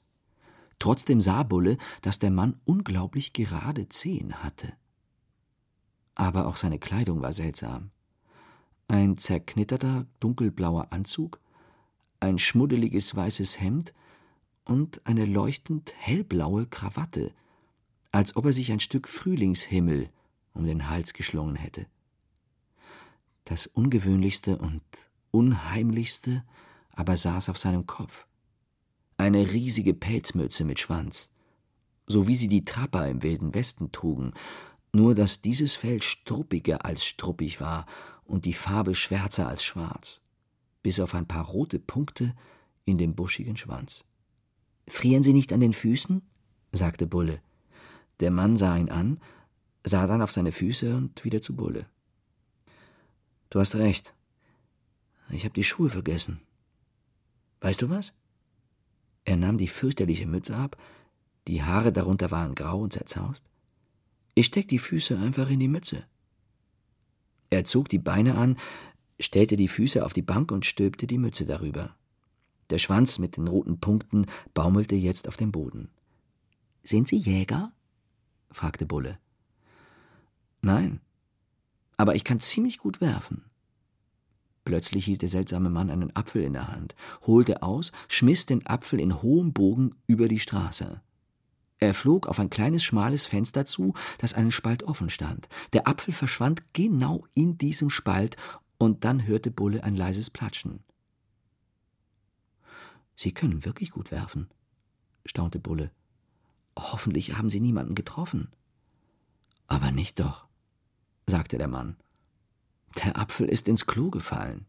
Trotzdem 0.79 1.21
sah 1.21 1.43
Bulle, 1.43 1.77
dass 2.01 2.19
der 2.19 2.31
Mann 2.31 2.59
unglaublich 2.65 3.33
gerade 3.33 3.87
Zehen 3.89 4.43
hatte. 4.43 4.73
Aber 6.15 6.47
auch 6.47 6.55
seine 6.55 6.79
Kleidung 6.79 7.21
war 7.21 7.33
seltsam. 7.33 7.91
Ein 8.87 9.17
zerknitterter, 9.17 10.07
dunkelblauer 10.19 10.91
Anzug, 10.91 11.39
ein 12.19 12.39
schmuddeliges 12.39 13.15
weißes 13.15 13.59
Hemd 13.59 13.93
und 14.65 15.05
eine 15.05 15.25
leuchtend 15.25 15.93
hellblaue 15.97 16.67
Krawatte, 16.67 17.33
als 18.11 18.35
ob 18.35 18.45
er 18.45 18.53
sich 18.53 18.71
ein 18.71 18.79
Stück 18.79 19.07
Frühlingshimmel 19.07 20.09
um 20.53 20.65
den 20.65 20.89
Hals 20.89 21.13
geschlungen 21.13 21.55
hätte. 21.55 21.85
Das 23.45 23.67
Ungewöhnlichste 23.67 24.57
und 24.57 24.81
Unheimlichste 25.31 26.43
aber 26.93 27.17
saß 27.17 27.49
auf 27.49 27.57
seinem 27.57 27.85
Kopf. 27.85 28.27
Eine 29.17 29.51
riesige 29.51 29.93
Pelzmütze 29.93 30.65
mit 30.65 30.79
Schwanz, 30.79 31.29
so 32.07 32.27
wie 32.27 32.35
sie 32.35 32.47
die 32.47 32.63
Trapper 32.63 33.07
im 33.07 33.23
Wilden 33.23 33.53
Westen 33.53 33.91
trugen, 33.91 34.33
nur 34.93 35.15
dass 35.15 35.41
dieses 35.41 35.75
Fell 35.75 36.01
struppiger 36.01 36.85
als 36.85 37.05
struppig 37.05 37.61
war 37.61 37.85
und 38.25 38.45
die 38.45 38.53
Farbe 38.53 38.95
schwärzer 38.95 39.47
als 39.47 39.63
schwarz, 39.63 40.21
bis 40.83 40.99
auf 40.99 41.13
ein 41.13 41.27
paar 41.27 41.45
rote 41.45 41.79
Punkte 41.79 42.33
in 42.85 42.97
dem 42.97 43.15
buschigen 43.15 43.57
Schwanz. 43.57 44.05
Frieren 44.87 45.23
Sie 45.23 45.33
nicht 45.33 45.53
an 45.53 45.59
den 45.59 45.73
Füßen? 45.73 46.21
sagte 46.71 47.07
Bulle. 47.07 47.41
Der 48.19 48.31
Mann 48.31 48.57
sah 48.57 48.77
ihn 48.77 48.89
an, 48.89 49.19
sah 49.83 50.07
dann 50.07 50.21
auf 50.21 50.31
seine 50.31 50.51
Füße 50.51 50.95
und 50.95 51.23
wieder 51.23 51.41
zu 51.41 51.55
Bulle. 51.55 51.85
Du 53.49 53.59
hast 53.59 53.75
recht. 53.75 54.13
Ich 55.29 55.43
habe 55.43 55.53
die 55.53 55.63
Schuhe 55.63 55.89
vergessen. 55.89 56.41
Weißt 57.61 57.81
du 57.81 57.89
was? 57.89 58.13
Er 59.23 59.37
nahm 59.37 59.57
die 59.57 59.67
fürchterliche 59.67 60.27
Mütze 60.27 60.55
ab, 60.55 60.77
die 61.47 61.63
Haare 61.63 61.91
darunter 61.91 62.31
waren 62.31 62.55
grau 62.55 62.81
und 62.81 62.93
zerzaust. 62.93 63.45
Ich 64.35 64.47
steck 64.47 64.67
die 64.67 64.79
Füße 64.79 65.17
einfach 65.17 65.49
in 65.49 65.59
die 65.59 65.67
Mütze. 65.67 66.05
Er 67.49 67.63
zog 67.63 67.89
die 67.89 67.99
Beine 67.99 68.35
an, 68.35 68.57
stellte 69.19 69.55
die 69.55 69.67
Füße 69.67 70.05
auf 70.05 70.13
die 70.13 70.21
Bank 70.21 70.51
und 70.51 70.65
stülpte 70.65 71.07
die 71.07 71.17
Mütze 71.17 71.45
darüber. 71.45 71.95
Der 72.69 72.77
Schwanz 72.77 73.19
mit 73.19 73.37
den 73.37 73.47
roten 73.47 73.79
Punkten 73.79 74.25
baumelte 74.53 74.95
jetzt 74.95 75.27
auf 75.27 75.37
dem 75.37 75.51
Boden. 75.51 75.89
Sind 76.83 77.07
Sie 77.07 77.17
Jäger? 77.17 77.73
fragte 78.49 78.85
Bulle. 78.85 79.19
Nein, 80.61 81.01
aber 81.97 82.15
ich 82.15 82.23
kann 82.23 82.39
ziemlich 82.39 82.77
gut 82.77 83.01
werfen. 83.01 83.50
Plötzlich 84.63 85.05
hielt 85.05 85.21
der 85.21 85.29
seltsame 85.29 85.69
Mann 85.69 85.89
einen 85.89 86.15
Apfel 86.15 86.43
in 86.43 86.53
der 86.53 86.67
Hand, 86.67 86.95
holte 87.25 87.63
aus, 87.63 87.91
schmiss 88.07 88.45
den 88.45 88.65
Apfel 88.67 88.99
in 88.99 89.21
hohem 89.21 89.53
Bogen 89.53 89.95
über 90.07 90.27
die 90.27 90.39
Straße. 90.39 91.01
Er 91.79 91.93
flog 91.95 92.27
auf 92.27 92.39
ein 92.39 92.51
kleines 92.51 92.83
schmales 92.83 93.25
Fenster 93.25 93.65
zu, 93.65 93.95
das 94.19 94.35
einen 94.35 94.51
Spalt 94.51 94.83
offen 94.83 95.09
stand. 95.09 95.49
Der 95.73 95.87
Apfel 95.87 96.13
verschwand 96.13 96.63
genau 96.73 97.25
in 97.33 97.57
diesem 97.57 97.89
Spalt, 97.89 98.37
und 98.77 99.03
dann 99.03 99.27
hörte 99.27 99.51
Bulle 99.51 99.83
ein 99.83 99.95
leises 99.95 100.31
Platschen. 100.31 100.83
Sie 103.15 103.31
können 103.31 103.63
wirklich 103.63 103.91
gut 103.91 104.09
werfen, 104.09 104.49
staunte 105.23 105.59
Bulle. 105.59 105.91
Hoffentlich 106.75 107.37
haben 107.37 107.51
Sie 107.51 107.59
niemanden 107.59 107.93
getroffen. 107.93 108.49
Aber 109.67 109.91
nicht 109.91 110.19
doch 110.19 110.47
sagte 111.27 111.57
der 111.57 111.67
Mann. 111.67 111.95
Der 113.03 113.17
Apfel 113.17 113.47
ist 113.47 113.67
ins 113.67 113.85
Klo 113.85 114.09
gefallen. 114.09 114.65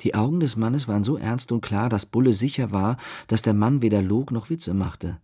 Die 0.00 0.14
Augen 0.14 0.40
des 0.40 0.56
Mannes 0.56 0.88
waren 0.88 1.04
so 1.04 1.16
ernst 1.16 1.52
und 1.52 1.60
klar, 1.60 1.88
dass 1.88 2.06
Bulle 2.06 2.32
sicher 2.32 2.72
war, 2.72 2.96
dass 3.26 3.42
der 3.42 3.54
Mann 3.54 3.80
weder 3.80 4.02
log 4.02 4.30
noch 4.30 4.50
Witze 4.50 4.74
machte. 4.74 5.20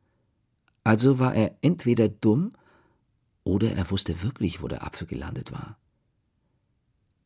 Also 0.85 1.19
war 1.19 1.35
er 1.35 1.57
entweder 1.61 2.09
dumm 2.09 2.53
oder 3.45 3.73
er 3.73 3.91
wusste 3.91 4.23
wirklich, 4.23 4.63
wo 4.63 4.69
der 4.69 4.85
Apfel 4.85 5.07
gelandet 5.07 5.53
war. 5.53 5.77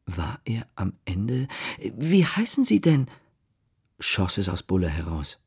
War 0.06 0.40
er 0.44 0.66
am 0.74 0.94
Ende. 1.04 1.48
Wie 1.94 2.24
heißen 2.24 2.64
Sie 2.64 2.80
denn? 2.80 3.06
schoss 4.00 4.38
es 4.38 4.48
aus 4.48 4.62
Bulle 4.62 4.88
heraus. 4.88 5.38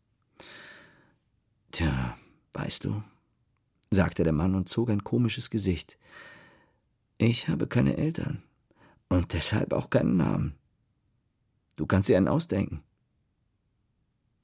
Tja, 1.71 2.17
weißt 2.53 2.85
du, 2.85 3.03
sagte 3.91 4.23
der 4.23 4.33
Mann 4.33 4.55
und 4.55 4.69
zog 4.69 4.89
ein 4.89 5.03
komisches 5.03 5.49
Gesicht. 5.49 5.97
Ich 7.17 7.47
habe 7.47 7.67
keine 7.67 7.97
Eltern 7.97 8.43
und 9.09 9.33
deshalb 9.33 9.73
auch 9.73 9.89
keinen 9.89 10.17
Namen. 10.17 10.55
Du 11.75 11.85
kannst 11.85 12.09
dir 12.09 12.17
einen 12.17 12.27
ausdenken. 12.27 12.83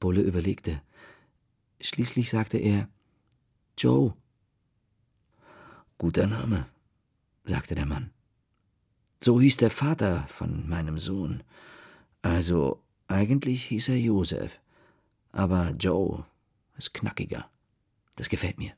Bulle 0.00 0.22
überlegte. 0.22 0.82
Schließlich 1.80 2.30
sagte 2.30 2.58
er 2.58 2.88
Joe. 3.78 4.14
Guter 5.98 6.26
Name, 6.26 6.66
sagte 7.44 7.74
der 7.74 7.86
Mann. 7.86 8.10
So 9.22 9.40
hieß 9.40 9.56
der 9.58 9.70
Vater 9.70 10.26
von 10.26 10.68
meinem 10.68 10.98
Sohn. 10.98 11.42
Also 12.22 12.82
eigentlich 13.06 13.64
hieß 13.66 13.88
er 13.90 13.98
Josef, 13.98 14.60
aber 15.30 15.70
Joe 15.70 16.24
ist 16.76 16.92
knackiger. 16.92 17.48
Das 18.16 18.28
gefällt 18.28 18.58
mir. 18.58 18.72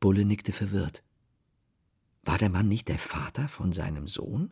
Bulle 0.00 0.24
nickte 0.24 0.52
verwirrt. 0.52 1.02
War 2.24 2.38
der 2.38 2.48
Mann 2.48 2.68
nicht 2.68 2.88
der 2.88 2.98
Vater 2.98 3.48
von 3.48 3.72
seinem 3.72 4.08
Sohn? 4.08 4.50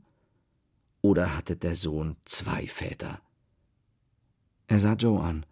Oder 1.01 1.37
hatte 1.37 1.57
der 1.57 1.75
Sohn 1.75 2.17
zwei 2.25 2.67
Väter? 2.67 3.21
Er 4.67 4.79
sah 4.79 4.95
Joe 4.95 5.21
an. 5.21 5.47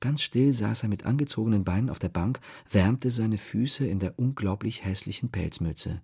Ganz 0.00 0.22
still 0.22 0.52
saß 0.52 0.82
er 0.82 0.88
mit 0.88 1.06
angezogenen 1.06 1.64
Beinen 1.64 1.90
auf 1.90 1.98
der 1.98 2.10
Bank, 2.10 2.40
wärmte 2.70 3.10
seine 3.10 3.38
Füße 3.38 3.86
in 3.86 3.98
der 3.98 4.18
unglaublich 4.18 4.84
hässlichen 4.84 5.30
Pelzmütze. 5.30 6.02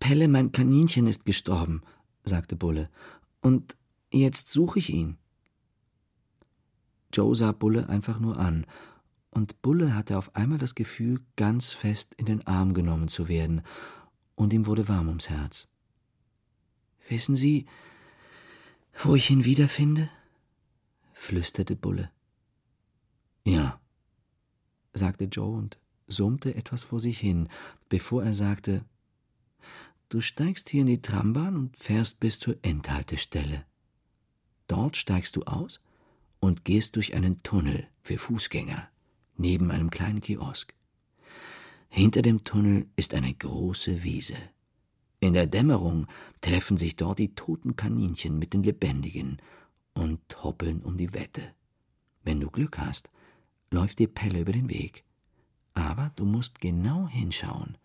Pelle, 0.00 0.28
mein 0.28 0.52
Kaninchen 0.52 1.06
ist 1.06 1.26
gestorben, 1.26 1.82
sagte 2.24 2.56
Bulle, 2.56 2.88
und 3.42 3.76
jetzt 4.10 4.48
suche 4.48 4.78
ich 4.78 4.90
ihn. 4.90 5.18
Joe 7.12 7.34
sah 7.34 7.52
Bulle 7.52 7.88
einfach 7.88 8.18
nur 8.18 8.38
an, 8.38 8.66
und 9.34 9.60
Bulle 9.62 9.94
hatte 9.94 10.16
auf 10.16 10.34
einmal 10.36 10.58
das 10.58 10.74
Gefühl, 10.74 11.20
ganz 11.36 11.72
fest 11.72 12.14
in 12.14 12.26
den 12.26 12.46
Arm 12.46 12.72
genommen 12.72 13.08
zu 13.08 13.28
werden, 13.28 13.62
und 14.36 14.52
ihm 14.52 14.66
wurde 14.66 14.88
warm 14.88 15.08
ums 15.08 15.28
Herz. 15.28 15.68
Wissen 17.08 17.36
Sie, 17.36 17.66
wo 19.02 19.14
ich 19.14 19.30
ihn 19.30 19.44
wiederfinde? 19.44 20.08
flüsterte 21.12 21.76
Bulle. 21.76 22.10
Ja, 23.44 23.80
sagte 24.92 25.24
Joe 25.24 25.56
und 25.56 25.78
summte 26.06 26.54
etwas 26.54 26.82
vor 26.82 27.00
sich 27.00 27.18
hin, 27.18 27.48
bevor 27.88 28.24
er 28.24 28.32
sagte 28.32 28.84
Du 30.08 30.20
steigst 30.20 30.68
hier 30.68 30.82
in 30.82 30.86
die 30.86 31.02
Trambahn 31.02 31.56
und 31.56 31.76
fährst 31.76 32.20
bis 32.20 32.38
zur 32.38 32.56
Endhaltestelle. 32.62 33.64
Dort 34.68 34.96
steigst 34.96 35.34
du 35.36 35.42
aus 35.42 35.80
und 36.40 36.64
gehst 36.64 36.96
durch 36.96 37.14
einen 37.14 37.42
Tunnel 37.42 37.88
für 38.02 38.18
Fußgänger 38.18 38.88
neben 39.36 39.70
einem 39.70 39.90
kleinen 39.90 40.20
Kiosk. 40.20 40.74
Hinter 41.88 42.22
dem 42.22 42.44
Tunnel 42.44 42.88
ist 42.96 43.14
eine 43.14 43.32
große 43.32 44.02
Wiese. 44.02 44.36
In 45.20 45.32
der 45.32 45.46
Dämmerung 45.46 46.06
treffen 46.40 46.76
sich 46.76 46.96
dort 46.96 47.18
die 47.18 47.34
toten 47.34 47.76
Kaninchen 47.76 48.38
mit 48.38 48.52
den 48.52 48.62
lebendigen 48.62 49.38
und 49.94 50.20
hoppeln 50.42 50.82
um 50.82 50.96
die 50.96 51.14
Wette. 51.14 51.54
Wenn 52.22 52.40
du 52.40 52.50
Glück 52.50 52.78
hast, 52.78 53.10
läuft 53.70 54.00
dir 54.00 54.08
Pelle 54.08 54.40
über 54.40 54.52
den 54.52 54.68
Weg. 54.68 55.04
Aber 55.74 56.12
du 56.16 56.24
musst 56.24 56.60
genau 56.60 57.08
hinschauen. 57.08 57.78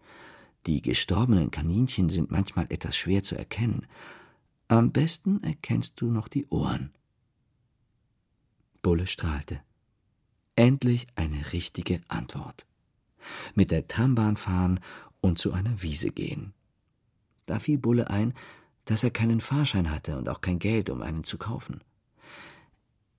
Die 0.66 0.82
gestorbenen 0.82 1.52
Kaninchen 1.52 2.10
sind 2.10 2.32
manchmal 2.32 2.68
etwas 2.70 2.98
schwer 2.98 3.24
zu 3.24 3.38
erkennen. 3.38 3.88
Am 4.68 4.92
besten 4.92 5.42
erkennst 5.44 6.00
du 6.02 6.12
noch 6.12 6.28
die 6.28 6.46
Ohren. 6.48 6.92
Bulle 8.82 9.08
strahlte. 9.08 9.62
Endlich 10.60 11.08
eine 11.16 11.54
richtige 11.54 12.02
Antwort. 12.10 12.68
Mit 13.56 13.72
der 13.72 13.88
Trambahn 13.88 14.36
fahren 14.36 14.82
und 15.22 15.40
zu 15.40 15.54
einer 15.54 15.82
Wiese 15.82 16.12
gehen. 16.12 16.54
Da 17.46 17.60
fiel 17.60 17.78
Bulle 17.78 18.10
ein, 18.10 18.34
dass 18.84 19.06
er 19.06 19.10
keinen 19.10 19.40
Fahrschein 19.40 19.90
hatte 19.90 20.18
und 20.18 20.28
auch 20.28 20.42
kein 20.42 20.60
Geld, 20.60 20.90
um 20.90 21.02
einen 21.02 21.24
zu 21.24 21.38
kaufen. 21.38 21.80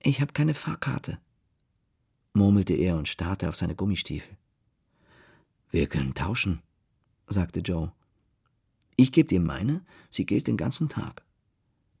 Ich 0.03 0.21
habe 0.21 0.33
keine 0.33 0.53
Fahrkarte, 0.53 1.17
murmelte 2.33 2.75
er 2.75 2.95
und 2.95 3.07
starrte 3.07 3.49
auf 3.49 3.55
seine 3.55 3.73
Gummistiefel. 3.73 4.37
Wir 5.71 5.87
können 5.87 6.13
tauschen, 6.13 6.61
sagte 7.25 7.61
Joe. 7.61 7.91
Ich 8.97 9.11
gebe 9.11 9.27
dir 9.27 9.39
meine, 9.39 9.83
sie 10.11 10.27
gilt 10.27 10.45
den 10.45 10.57
ganzen 10.57 10.89
Tag. 10.89 11.23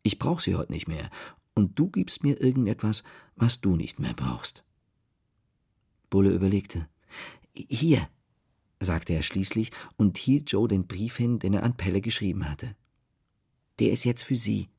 Ich 0.03 0.19
brauche 0.19 0.43
sie 0.43 0.53
heute 0.53 0.71
nicht 0.71 0.87
mehr, 0.87 1.09
und 1.55 1.79
du 1.79 1.89
gibst 1.89 2.23
mir 2.23 2.39
irgendetwas, 2.39 3.01
was 3.35 3.59
du 3.59 3.75
nicht 3.75 3.97
mehr 3.97 4.13
brauchst. 4.13 4.63
Bulle 6.11 6.29
überlegte. 6.29 6.87
Hier, 7.55 8.07
sagte 8.79 9.13
er 9.13 9.23
schließlich 9.23 9.71
und 9.97 10.19
hielt 10.19 10.51
Joe 10.51 10.67
den 10.67 10.85
Brief 10.85 11.17
hin, 11.17 11.39
den 11.39 11.53
er 11.53 11.63
an 11.63 11.75
Pelle 11.75 12.01
geschrieben 12.01 12.47
hatte. 12.47 12.75
Der 13.79 13.91
ist 13.91 14.03
jetzt 14.03 14.23
für 14.23 14.35
Sie. 14.35 14.69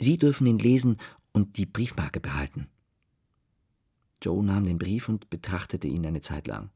Sie 0.00 0.16
dürfen 0.16 0.46
ihn 0.46 0.58
lesen 0.58 0.96
und 1.32 1.58
die 1.58 1.66
Briefmarke 1.66 2.20
behalten. 2.20 2.68
Joe 4.22 4.42
nahm 4.42 4.64
den 4.64 4.78
Brief 4.78 5.08
und 5.08 5.28
betrachtete 5.28 5.86
ihn 5.86 6.06
eine 6.06 6.20
Zeit 6.20 6.46
lang. 6.46 6.70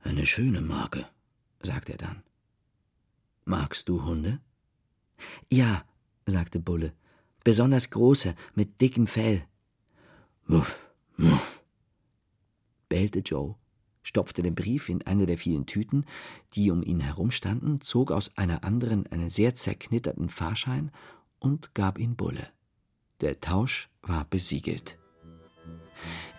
Eine 0.00 0.24
schöne 0.24 0.60
Marke, 0.60 1.06
sagte 1.62 1.92
er 1.92 1.98
dann. 1.98 2.22
Magst 3.44 3.88
du 3.88 4.04
Hunde? 4.04 4.40
Ja, 5.52 5.84
sagte 6.26 6.60
Bulle, 6.60 6.94
besonders 7.44 7.90
große, 7.90 8.34
mit 8.54 8.80
dickem 8.80 9.06
Fell. 9.06 9.44
Muff, 10.46 10.90
muff, 11.16 11.62
bellte 12.88 13.20
Joe, 13.20 13.56
stopfte 14.02 14.42
den 14.42 14.54
Brief 14.54 14.88
in 14.88 15.02
eine 15.06 15.26
der 15.26 15.38
vielen 15.38 15.66
Tüten, 15.66 16.04
die 16.54 16.70
um 16.70 16.82
ihn 16.82 17.00
herum 17.00 17.30
standen, 17.30 17.80
zog 17.80 18.10
aus 18.10 18.36
einer 18.36 18.64
anderen 18.64 19.06
einen 19.08 19.30
sehr 19.30 19.54
zerknitterten 19.54 20.28
Fahrschein 20.28 20.90
und 21.38 21.74
gab 21.74 21.98
ihn 21.98 22.16
Bulle. 22.16 22.48
Der 23.20 23.40
Tausch 23.40 23.88
war 24.02 24.24
besiegelt. 24.26 24.98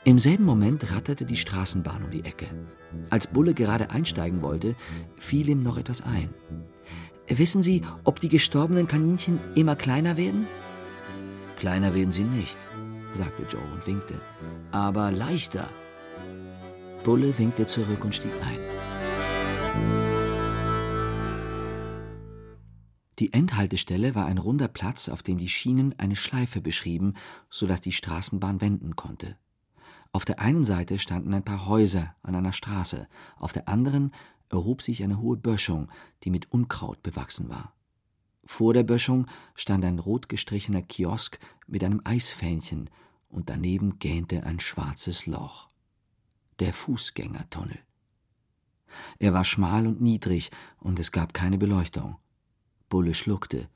Im 0.03 0.19
selben 0.19 0.45
Moment 0.45 0.91
ratterte 0.91 1.25
die 1.25 1.35
Straßenbahn 1.35 2.05
um 2.05 2.11
die 2.11 2.23
Ecke. 2.23 2.47
Als 3.09 3.27
Bulle 3.27 3.53
gerade 3.53 3.89
einsteigen 3.89 4.41
wollte, 4.41 4.75
fiel 5.17 5.49
ihm 5.49 5.61
noch 5.61 5.77
etwas 5.77 6.01
ein. 6.01 6.33
Wissen 7.27 7.61
Sie, 7.61 7.81
ob 8.05 8.21
die 8.21 8.29
gestorbenen 8.29 8.87
Kaninchen 8.87 9.39
immer 9.55 9.75
kleiner 9.75 10.15
werden? 10.15 10.47
Kleiner 11.57 11.93
werden 11.93 12.11
sie 12.11 12.23
nicht, 12.23 12.57
sagte 13.13 13.43
Joe 13.49 13.61
und 13.73 13.85
winkte. 13.85 14.13
Aber 14.71 15.11
leichter. 15.11 15.67
Bulle 17.07 17.37
winkte 17.37 17.65
zurück 17.65 18.03
und 18.03 18.13
stieg 18.13 18.33
ein. 18.41 18.59
Die 23.17 23.31
Endhaltestelle 23.31 24.13
war 24.13 24.25
ein 24.25 24.37
runder 24.37 24.67
Platz, 24.67 25.07
auf 25.07 25.23
dem 25.23 25.37
die 25.37 25.47
Schienen 25.47 25.97
eine 25.97 26.17
Schleife 26.17 26.59
beschrieben, 26.59 27.13
so 27.49 27.65
dass 27.65 27.79
die 27.79 27.93
Straßenbahn 27.93 28.59
wenden 28.59 28.97
konnte. 28.97 29.37
Auf 30.11 30.25
der 30.25 30.39
einen 30.39 30.65
Seite 30.65 30.99
standen 30.99 31.33
ein 31.33 31.45
paar 31.45 31.65
Häuser 31.65 32.13
an 32.23 32.35
einer 32.35 32.51
Straße, 32.51 33.07
auf 33.37 33.53
der 33.53 33.69
anderen 33.69 34.11
erhob 34.49 34.81
sich 34.81 35.01
eine 35.01 35.21
hohe 35.21 35.37
Böschung, 35.37 35.89
die 36.25 36.29
mit 36.29 36.51
Unkraut 36.51 37.01
bewachsen 37.03 37.47
war. 37.47 37.73
Vor 38.43 38.73
der 38.73 38.83
Böschung 38.83 39.27
stand 39.55 39.85
ein 39.85 39.99
rot 39.99 40.27
gestrichener 40.27 40.81
Kiosk 40.81 41.39
mit 41.67 41.85
einem 41.85 42.01
Eisfähnchen, 42.03 42.89
und 43.29 43.49
daneben 43.49 43.97
gähnte 43.97 44.43
ein 44.43 44.59
schwarzes 44.59 45.25
Loch 45.25 45.66
der 46.59 46.73
Fußgängertunnel. 46.73 47.79
Er 49.19 49.33
war 49.33 49.43
schmal 49.43 49.87
und 49.87 50.01
niedrig, 50.01 50.51
und 50.79 50.99
es 50.99 51.11
gab 51.11 51.33
keine 51.33 51.57
Beleuchtung. 51.57 52.17
Bulle 52.89 53.13
schluckte, 53.13 53.69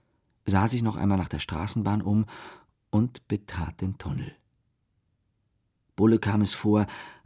sah 0.45 0.67
sich 0.67 0.83
noch 0.83 0.95
einmal 0.95 1.17
nach 1.17 1.29
der 1.29 1.39
Straßenbahn 1.39 2.01
um 2.01 2.25
und 2.89 3.27
betrat 3.27 3.81
den 3.81 3.97
Tunnel. 3.97 4.35
Bulle 5.95 6.19
kam 6.19 6.41
es 6.41 6.53
vor, 6.53 6.85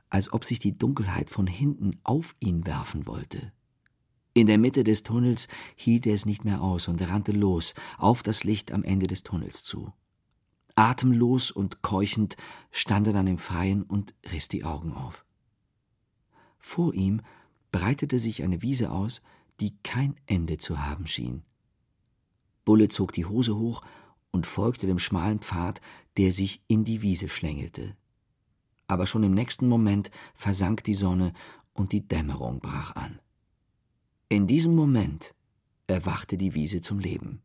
als 0.10 0.32
ob 0.34 0.44
sich 0.44 0.60
die 0.60 0.78
Dunkelheit 0.78 1.30
von 1.30 1.48
hinten 1.48 2.00
auf 2.04 2.36
ihn 2.40 2.66
werfen 2.66 3.08
wollte. 3.08 3.52
In 4.34 4.48
der 4.48 4.58
Mitte 4.58 4.84
des 4.84 5.04
Tunnels 5.04 5.48
hielt 5.76 6.06
er 6.06 6.14
es 6.14 6.26
nicht 6.26 6.44
mehr 6.44 6.62
aus 6.62 6.88
und 6.88 7.02
rannte 7.10 7.32
los, 7.32 7.74
auf 7.98 8.22
das 8.22 8.44
Licht 8.44 8.72
am 8.72 8.84
Ende 8.84 9.08
des 9.08 9.24
Tunnels 9.24 9.64
zu. 9.64 9.94
Atemlos 10.76 11.52
und 11.52 11.82
keuchend 11.82 12.36
stand 12.70 13.08
er 13.08 13.14
dann 13.14 13.28
im 13.28 13.38
Freien 13.38 13.84
und 13.84 14.14
riss 14.34 14.50
die 14.50 14.66
Augen 14.66 14.92
auf. 14.92 15.26
Vor 16.66 16.96
ihm 16.96 17.22
breitete 17.72 18.18
sich 18.18 18.42
eine 18.42 18.64
Wiese 18.64 18.90
aus, 18.90 19.22
die 19.60 19.78
kein 19.84 20.16
Ende 20.26 20.58
zu 20.58 20.84
haben 20.84 21.06
schien. 21.06 21.44
Bulle 22.66 22.88
zog 22.88 23.14
die 23.14 23.26
Hose 23.26 23.56
hoch 23.56 23.84
und 24.32 24.48
folgte 24.48 24.88
dem 24.88 24.98
schmalen 24.98 25.40
Pfad, 25.40 25.80
der 26.18 26.32
sich 26.32 26.64
in 26.68 26.84
die 26.84 27.04
Wiese 27.04 27.30
schlängelte. 27.30 27.96
Aber 28.88 29.06
schon 29.06 29.22
im 29.22 29.36
nächsten 29.36 29.70
Moment 29.70 30.10
versank 30.34 30.84
die 30.84 30.96
Sonne 30.96 31.34
und 31.76 31.92
die 31.92 32.08
Dämmerung 32.08 32.60
brach 32.60 32.96
an. 32.96 33.20
In 34.28 34.48
diesem 34.48 34.76
Moment 34.76 35.36
erwachte 35.86 36.36
die 36.36 36.56
Wiese 36.56 36.82
zum 36.82 36.98
Leben. 36.98 37.44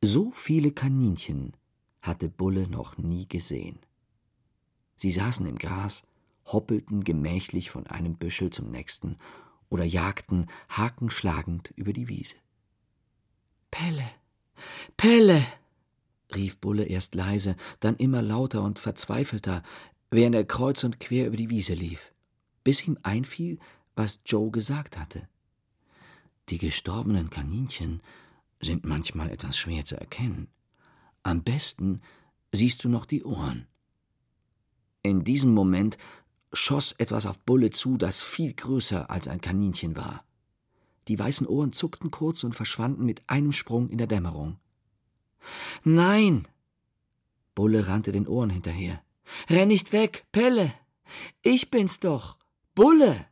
So 0.00 0.30
viele 0.32 0.72
Kaninchen 0.72 1.52
hatte 2.00 2.30
Bulle 2.30 2.68
noch 2.68 2.96
nie 2.96 3.28
gesehen. 3.28 3.78
Sie 4.96 5.10
saßen 5.10 5.44
im 5.44 5.58
Gras, 5.58 6.04
hoppelten 6.46 7.04
gemächlich 7.04 7.70
von 7.70 7.86
einem 7.86 8.16
Büschel 8.16 8.50
zum 8.50 8.70
nächsten 8.70 9.16
oder 9.68 9.84
jagten 9.84 10.46
hakenschlagend 10.70 11.72
über 11.76 11.92
die 11.92 12.08
Wiese. 12.08 12.36
Pelle, 13.70 14.06
Pelle, 14.96 15.44
rief 16.34 16.58
Bulle 16.58 16.84
erst 16.84 17.14
leise, 17.14 17.56
dann 17.80 17.96
immer 17.96 18.22
lauter 18.22 18.62
und 18.62 18.78
verzweifelter, 18.78 19.62
während 20.10 20.34
er 20.34 20.44
kreuz 20.44 20.84
und 20.84 21.00
quer 21.00 21.26
über 21.26 21.36
die 21.36 21.50
Wiese 21.50 21.74
lief, 21.74 22.12
bis 22.64 22.86
ihm 22.86 22.98
einfiel, 23.02 23.58
was 23.94 24.20
Joe 24.24 24.50
gesagt 24.50 24.96
hatte. 24.96 25.28
Die 26.48 26.58
gestorbenen 26.58 27.28
Kaninchen 27.28 28.02
sind 28.60 28.84
manchmal 28.84 29.30
etwas 29.30 29.58
schwer 29.58 29.84
zu 29.84 29.98
erkennen. 29.98 30.48
Am 31.22 31.42
besten 31.42 32.00
siehst 32.52 32.84
du 32.84 32.88
noch 32.88 33.04
die 33.04 33.24
Ohren. 33.24 33.66
In 35.02 35.24
diesem 35.24 35.52
Moment 35.52 35.98
schoss 36.56 36.92
etwas 36.92 37.26
auf 37.26 37.38
Bulle 37.40 37.70
zu, 37.70 37.96
das 37.96 38.22
viel 38.22 38.52
größer 38.52 39.10
als 39.10 39.28
ein 39.28 39.40
Kaninchen 39.40 39.96
war. 39.96 40.24
Die 41.08 41.18
weißen 41.18 41.46
Ohren 41.46 41.72
zuckten 41.72 42.10
kurz 42.10 42.44
und 42.44 42.54
verschwanden 42.54 43.04
mit 43.04 43.28
einem 43.28 43.52
Sprung 43.52 43.88
in 43.88 43.98
der 43.98 44.06
Dämmerung. 44.06 44.58
Nein! 45.84 46.48
Bulle 47.54 47.86
rannte 47.86 48.12
den 48.12 48.26
Ohren 48.26 48.50
hinterher. 48.50 49.02
Renn 49.48 49.68
nicht 49.68 49.92
weg, 49.92 50.26
Pelle! 50.32 50.72
Ich 51.42 51.70
bin's 51.70 52.00
doch! 52.00 52.36
Bulle! 52.74 53.26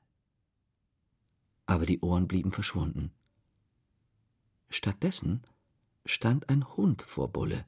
Aber 1.66 1.86
die 1.86 2.00
Ohren 2.00 2.28
blieben 2.28 2.52
verschwunden. 2.52 3.10
Stattdessen 4.68 5.42
stand 6.04 6.48
ein 6.48 6.76
Hund 6.76 7.02
vor 7.02 7.28
Bulle. 7.28 7.64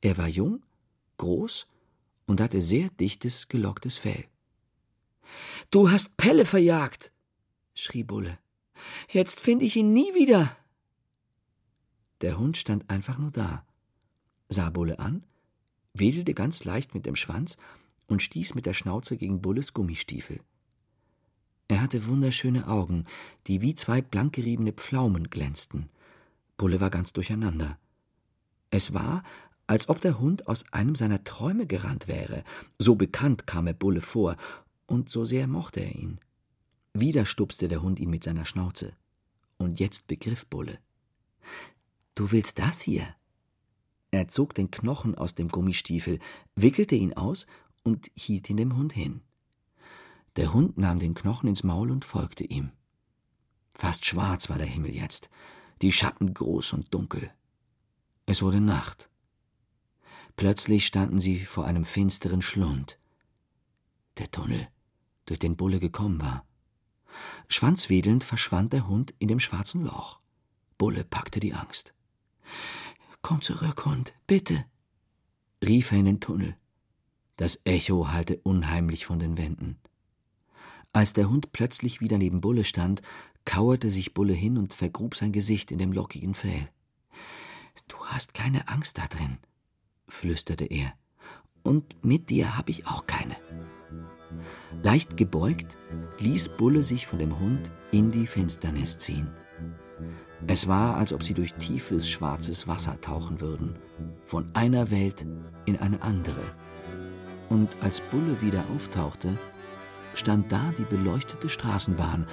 Er 0.00 0.16
war 0.18 0.28
jung, 0.28 0.62
groß 1.16 1.66
und 2.26 2.40
hatte 2.40 2.62
sehr 2.62 2.90
dichtes, 2.90 3.48
gelocktes 3.48 3.98
Fell. 3.98 4.24
Du 5.70 5.90
hast 5.90 6.16
Pelle 6.16 6.44
verjagt, 6.44 7.12
schrie 7.74 8.04
Bulle. 8.04 8.38
Jetzt 9.08 9.40
finde 9.40 9.64
ich 9.64 9.76
ihn 9.76 9.92
nie 9.92 10.14
wieder. 10.14 10.56
Der 12.20 12.38
Hund 12.38 12.56
stand 12.56 12.88
einfach 12.90 13.18
nur 13.18 13.30
da, 13.30 13.64
sah 14.48 14.70
Bulle 14.70 14.98
an, 14.98 15.24
wedelte 15.94 16.34
ganz 16.34 16.64
leicht 16.64 16.94
mit 16.94 17.06
dem 17.06 17.16
Schwanz 17.16 17.56
und 18.06 18.22
stieß 18.22 18.54
mit 18.54 18.66
der 18.66 18.74
Schnauze 18.74 19.16
gegen 19.16 19.40
Bulles 19.40 19.72
Gummistiefel. 19.72 20.40
Er 21.68 21.82
hatte 21.82 22.06
wunderschöne 22.06 22.66
Augen, 22.66 23.04
die 23.46 23.60
wie 23.60 23.74
zwei 23.74 24.00
blank 24.00 24.34
geriebene 24.34 24.72
Pflaumen 24.72 25.28
glänzten. 25.28 25.90
Bulle 26.56 26.80
war 26.80 26.90
ganz 26.90 27.12
durcheinander. 27.12 27.78
Es 28.70 28.94
war, 28.94 29.22
als 29.66 29.88
ob 29.90 30.00
der 30.00 30.18
Hund 30.18 30.48
aus 30.48 30.64
einem 30.72 30.94
seiner 30.94 31.24
Träume 31.24 31.66
gerannt 31.66 32.08
wäre. 32.08 32.42
So 32.78 32.94
bekannt 32.94 33.46
kam 33.46 33.66
er 33.66 33.74
Bulle 33.74 34.00
vor, 34.00 34.36
und 34.88 35.08
so 35.08 35.24
sehr 35.24 35.46
mochte 35.46 35.80
er 35.80 35.94
ihn. 35.94 36.18
Wieder 36.94 37.26
stupste 37.26 37.68
der 37.68 37.82
Hund 37.82 38.00
ihn 38.00 38.10
mit 38.10 38.24
seiner 38.24 38.44
Schnauze. 38.44 38.96
Und 39.58 39.78
jetzt 39.78 40.08
begriff 40.08 40.46
Bulle. 40.46 40.80
Du 42.14 42.32
willst 42.32 42.58
das 42.58 42.80
hier? 42.80 43.14
Er 44.10 44.28
zog 44.28 44.54
den 44.54 44.70
Knochen 44.70 45.14
aus 45.14 45.34
dem 45.34 45.48
Gummistiefel, 45.48 46.18
wickelte 46.56 46.96
ihn 46.96 47.12
aus 47.12 47.46
und 47.84 48.10
hielt 48.14 48.48
ihn 48.50 48.56
dem 48.56 48.76
Hund 48.76 48.92
hin. 48.92 49.20
Der 50.36 50.52
Hund 50.52 50.78
nahm 50.78 50.98
den 50.98 51.14
Knochen 51.14 51.48
ins 51.48 51.62
Maul 51.62 51.90
und 51.90 52.04
folgte 52.04 52.44
ihm. 52.44 52.72
Fast 53.74 54.06
schwarz 54.06 54.48
war 54.48 54.58
der 54.58 54.66
Himmel 54.66 54.94
jetzt, 54.94 55.28
die 55.82 55.92
Schatten 55.92 56.32
groß 56.32 56.72
und 56.72 56.94
dunkel. 56.94 57.30
Es 58.26 58.42
wurde 58.42 58.60
Nacht. 58.60 59.10
Plötzlich 60.36 60.86
standen 60.86 61.20
sie 61.20 61.40
vor 61.40 61.66
einem 61.66 61.84
finsteren 61.84 62.42
Schlund. 62.42 62.98
Der 64.18 64.30
Tunnel, 64.30 64.68
durch 65.28 65.38
den 65.38 65.56
Bulle 65.56 65.78
gekommen 65.78 66.20
war. 66.20 66.44
Schwanzwedelnd 67.48 68.24
verschwand 68.24 68.72
der 68.72 68.88
Hund 68.88 69.14
in 69.18 69.28
dem 69.28 69.40
schwarzen 69.40 69.84
Loch. 69.84 70.20
Bulle 70.76 71.04
packte 71.04 71.40
die 71.40 71.54
Angst. 71.54 71.94
Komm 73.22 73.42
zurück, 73.42 73.84
Hund, 73.84 74.14
bitte, 74.26 74.64
rief 75.64 75.92
er 75.92 75.98
in 75.98 76.04
den 76.06 76.20
Tunnel. 76.20 76.56
Das 77.36 77.60
Echo 77.64 78.08
hallte 78.08 78.38
unheimlich 78.38 79.06
von 79.06 79.18
den 79.18 79.36
Wänden. 79.36 79.78
Als 80.92 81.12
der 81.12 81.28
Hund 81.28 81.52
plötzlich 81.52 82.00
wieder 82.00 82.18
neben 82.18 82.40
Bulle 82.40 82.64
stand, 82.64 83.02
kauerte 83.44 83.90
sich 83.90 84.14
Bulle 84.14 84.32
hin 84.32 84.58
und 84.58 84.74
vergrub 84.74 85.14
sein 85.14 85.32
Gesicht 85.32 85.70
in 85.70 85.78
dem 85.78 85.92
lockigen 85.92 86.34
Fell. 86.34 86.68
Du 87.86 87.96
hast 88.06 88.34
keine 88.34 88.68
Angst 88.68 88.98
da 88.98 89.06
drin, 89.06 89.38
flüsterte 90.06 90.64
er. 90.64 90.92
Und 91.62 92.04
mit 92.04 92.30
dir 92.30 92.56
habe 92.56 92.70
ich 92.70 92.86
auch 92.86 93.06
keine. 93.06 93.36
Leicht 94.82 95.16
gebeugt 95.16 95.78
ließ 96.18 96.50
Bulle 96.50 96.82
sich 96.82 97.06
von 97.06 97.18
dem 97.18 97.38
Hund 97.38 97.70
in 97.90 98.10
die 98.10 98.26
Finsternis 98.26 98.98
ziehen. 98.98 99.28
Es 100.46 100.68
war, 100.68 100.96
als 100.96 101.12
ob 101.12 101.22
sie 101.22 101.34
durch 101.34 101.54
tiefes, 101.54 102.08
schwarzes 102.08 102.68
Wasser 102.68 103.00
tauchen 103.00 103.40
würden, 103.40 103.76
von 104.24 104.48
einer 104.54 104.90
Welt 104.90 105.26
in 105.66 105.76
eine 105.78 106.00
andere. 106.02 106.42
Und 107.48 107.74
als 107.80 108.00
Bulle 108.00 108.40
wieder 108.40 108.64
auftauchte, 108.74 109.36
stand 110.14 110.52
da 110.52 110.72
die 110.78 110.84
beleuchtete 110.84 111.48
Straßenbahn, 111.48 112.26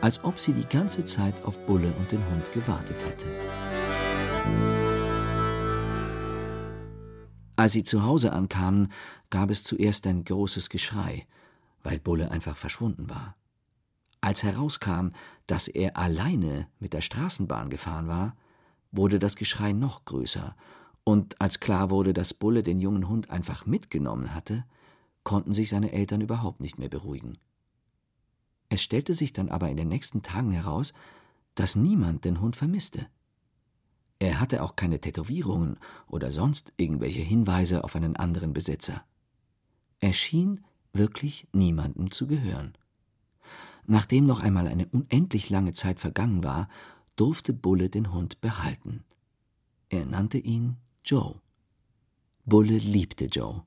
als 0.00 0.24
ob 0.24 0.38
sie 0.38 0.52
die 0.52 0.68
ganze 0.68 1.04
Zeit 1.04 1.44
auf 1.44 1.58
Bulle 1.66 1.92
und 1.98 2.10
den 2.12 2.24
Hund 2.30 2.52
gewartet 2.52 3.04
hätte. 3.04 3.26
Als 7.60 7.74
sie 7.74 7.82
zu 7.82 8.04
Hause 8.04 8.32
ankamen, 8.32 8.90
gab 9.28 9.50
es 9.50 9.64
zuerst 9.64 10.06
ein 10.06 10.24
großes 10.24 10.70
Geschrei, 10.70 11.26
weil 11.82 12.00
Bulle 12.00 12.30
einfach 12.30 12.56
verschwunden 12.56 13.10
war. 13.10 13.36
Als 14.22 14.42
herauskam, 14.42 15.08
dass 15.46 15.68
er 15.68 15.98
alleine 15.98 16.68
mit 16.78 16.94
der 16.94 17.02
Straßenbahn 17.02 17.68
gefahren 17.68 18.08
war, 18.08 18.34
wurde 18.92 19.18
das 19.18 19.36
Geschrei 19.36 19.72
noch 19.72 20.06
größer, 20.06 20.56
und 21.04 21.38
als 21.38 21.60
klar 21.60 21.90
wurde, 21.90 22.14
dass 22.14 22.32
Bulle 22.32 22.62
den 22.62 22.78
jungen 22.78 23.10
Hund 23.10 23.28
einfach 23.28 23.66
mitgenommen 23.66 24.34
hatte, 24.34 24.64
konnten 25.22 25.52
sich 25.52 25.68
seine 25.68 25.92
Eltern 25.92 26.22
überhaupt 26.22 26.60
nicht 26.60 26.78
mehr 26.78 26.88
beruhigen. 26.88 27.36
Es 28.70 28.82
stellte 28.82 29.12
sich 29.12 29.34
dann 29.34 29.50
aber 29.50 29.68
in 29.68 29.76
den 29.76 29.88
nächsten 29.88 30.22
Tagen 30.22 30.52
heraus, 30.52 30.94
dass 31.56 31.76
niemand 31.76 32.24
den 32.24 32.40
Hund 32.40 32.56
vermisste. 32.56 33.06
Er 34.20 34.38
hatte 34.38 34.62
auch 34.62 34.76
keine 34.76 35.00
Tätowierungen 35.00 35.78
oder 36.06 36.30
sonst 36.30 36.72
irgendwelche 36.76 37.22
Hinweise 37.22 37.82
auf 37.82 37.96
einen 37.96 38.16
anderen 38.16 38.52
Besitzer. 38.52 39.04
Er 39.98 40.12
schien 40.12 40.62
wirklich 40.92 41.48
niemandem 41.52 42.10
zu 42.10 42.26
gehören. 42.26 42.74
Nachdem 43.86 44.26
noch 44.26 44.40
einmal 44.40 44.68
eine 44.68 44.86
unendlich 44.86 45.50
lange 45.50 45.72
Zeit 45.72 46.00
vergangen 46.00 46.44
war, 46.44 46.68
durfte 47.16 47.52
Bulle 47.54 47.88
den 47.88 48.12
Hund 48.12 48.40
behalten. 48.40 49.04
Er 49.88 50.04
nannte 50.04 50.38
ihn 50.38 50.76
Joe. 51.02 51.40
Bulle 52.44 52.76
liebte 52.76 53.24
Joe 53.24 53.64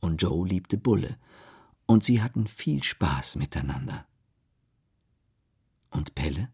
und 0.00 0.20
Joe 0.20 0.46
liebte 0.46 0.76
Bulle, 0.76 1.16
und 1.86 2.04
sie 2.04 2.22
hatten 2.22 2.46
viel 2.46 2.82
Spaß 2.82 3.36
miteinander. 3.36 4.06
Und 5.90 6.14
Pelle? 6.14 6.50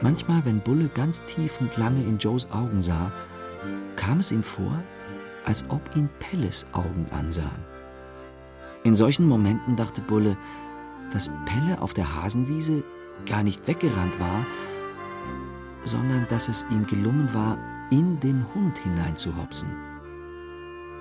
Manchmal, 0.00 0.44
wenn 0.44 0.60
Bulle 0.60 0.88
ganz 0.88 1.22
tief 1.24 1.60
und 1.60 1.76
lange 1.76 2.02
in 2.02 2.18
Joes 2.18 2.50
Augen 2.50 2.82
sah, 2.82 3.12
kam 3.96 4.20
es 4.20 4.32
ihm 4.32 4.42
vor, 4.42 4.82
als 5.44 5.64
ob 5.68 5.80
ihn 5.94 6.08
Pelles 6.18 6.66
Augen 6.72 7.06
ansahen. 7.10 7.64
In 8.82 8.94
solchen 8.94 9.26
Momenten 9.28 9.76
dachte 9.76 10.00
Bulle, 10.00 10.36
dass 11.12 11.30
Pelle 11.46 11.80
auf 11.80 11.94
der 11.94 12.22
Hasenwiese 12.22 12.82
gar 13.26 13.42
nicht 13.42 13.66
weggerannt 13.66 14.18
war, 14.18 14.44
sondern 15.84 16.26
dass 16.28 16.48
es 16.48 16.66
ihm 16.70 16.86
gelungen 16.86 17.32
war, 17.32 17.58
in 17.90 18.18
den 18.20 18.44
Hund 18.54 18.76
hineinzuhopsen. 18.78 19.68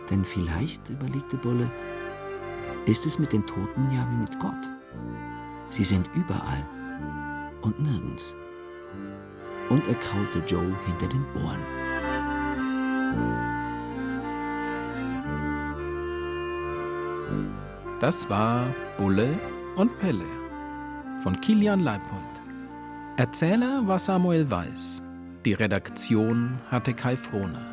Denn 0.10 0.24
vielleicht, 0.24 0.90
überlegte 0.90 1.38
Bulle, 1.38 1.70
ist 2.86 3.06
es 3.06 3.18
mit 3.18 3.34
den 3.34 3.46
Toten 3.46 3.90
ja 3.94 4.06
wie 4.12 4.18
mit 4.18 4.40
Gott. 4.40 4.70
Sie 5.70 5.84
sind 5.84 6.10
überall 6.16 6.66
und 7.62 7.80
nirgends 7.80 8.36
und 9.70 9.88
er 9.88 9.96
kraulte 9.96 10.40
Joe 10.48 10.76
hinter 10.86 11.08
den 11.08 11.26
Ohren. 11.44 11.60
Das 18.00 18.30
war 18.30 18.66
Bulle 18.98 19.30
und 19.76 19.98
Pelle 20.00 20.26
von 21.24 21.40
Kilian 21.40 21.80
Leipold. 21.80 22.42
Erzähler 23.16 23.88
war 23.88 24.00
Samuel 24.00 24.50
Weiß. 24.52 25.02
Die 25.46 25.54
Redaktion 25.54 26.60
hatte 26.70 26.94
Kai 26.94 27.16
Frohner. 27.16 27.73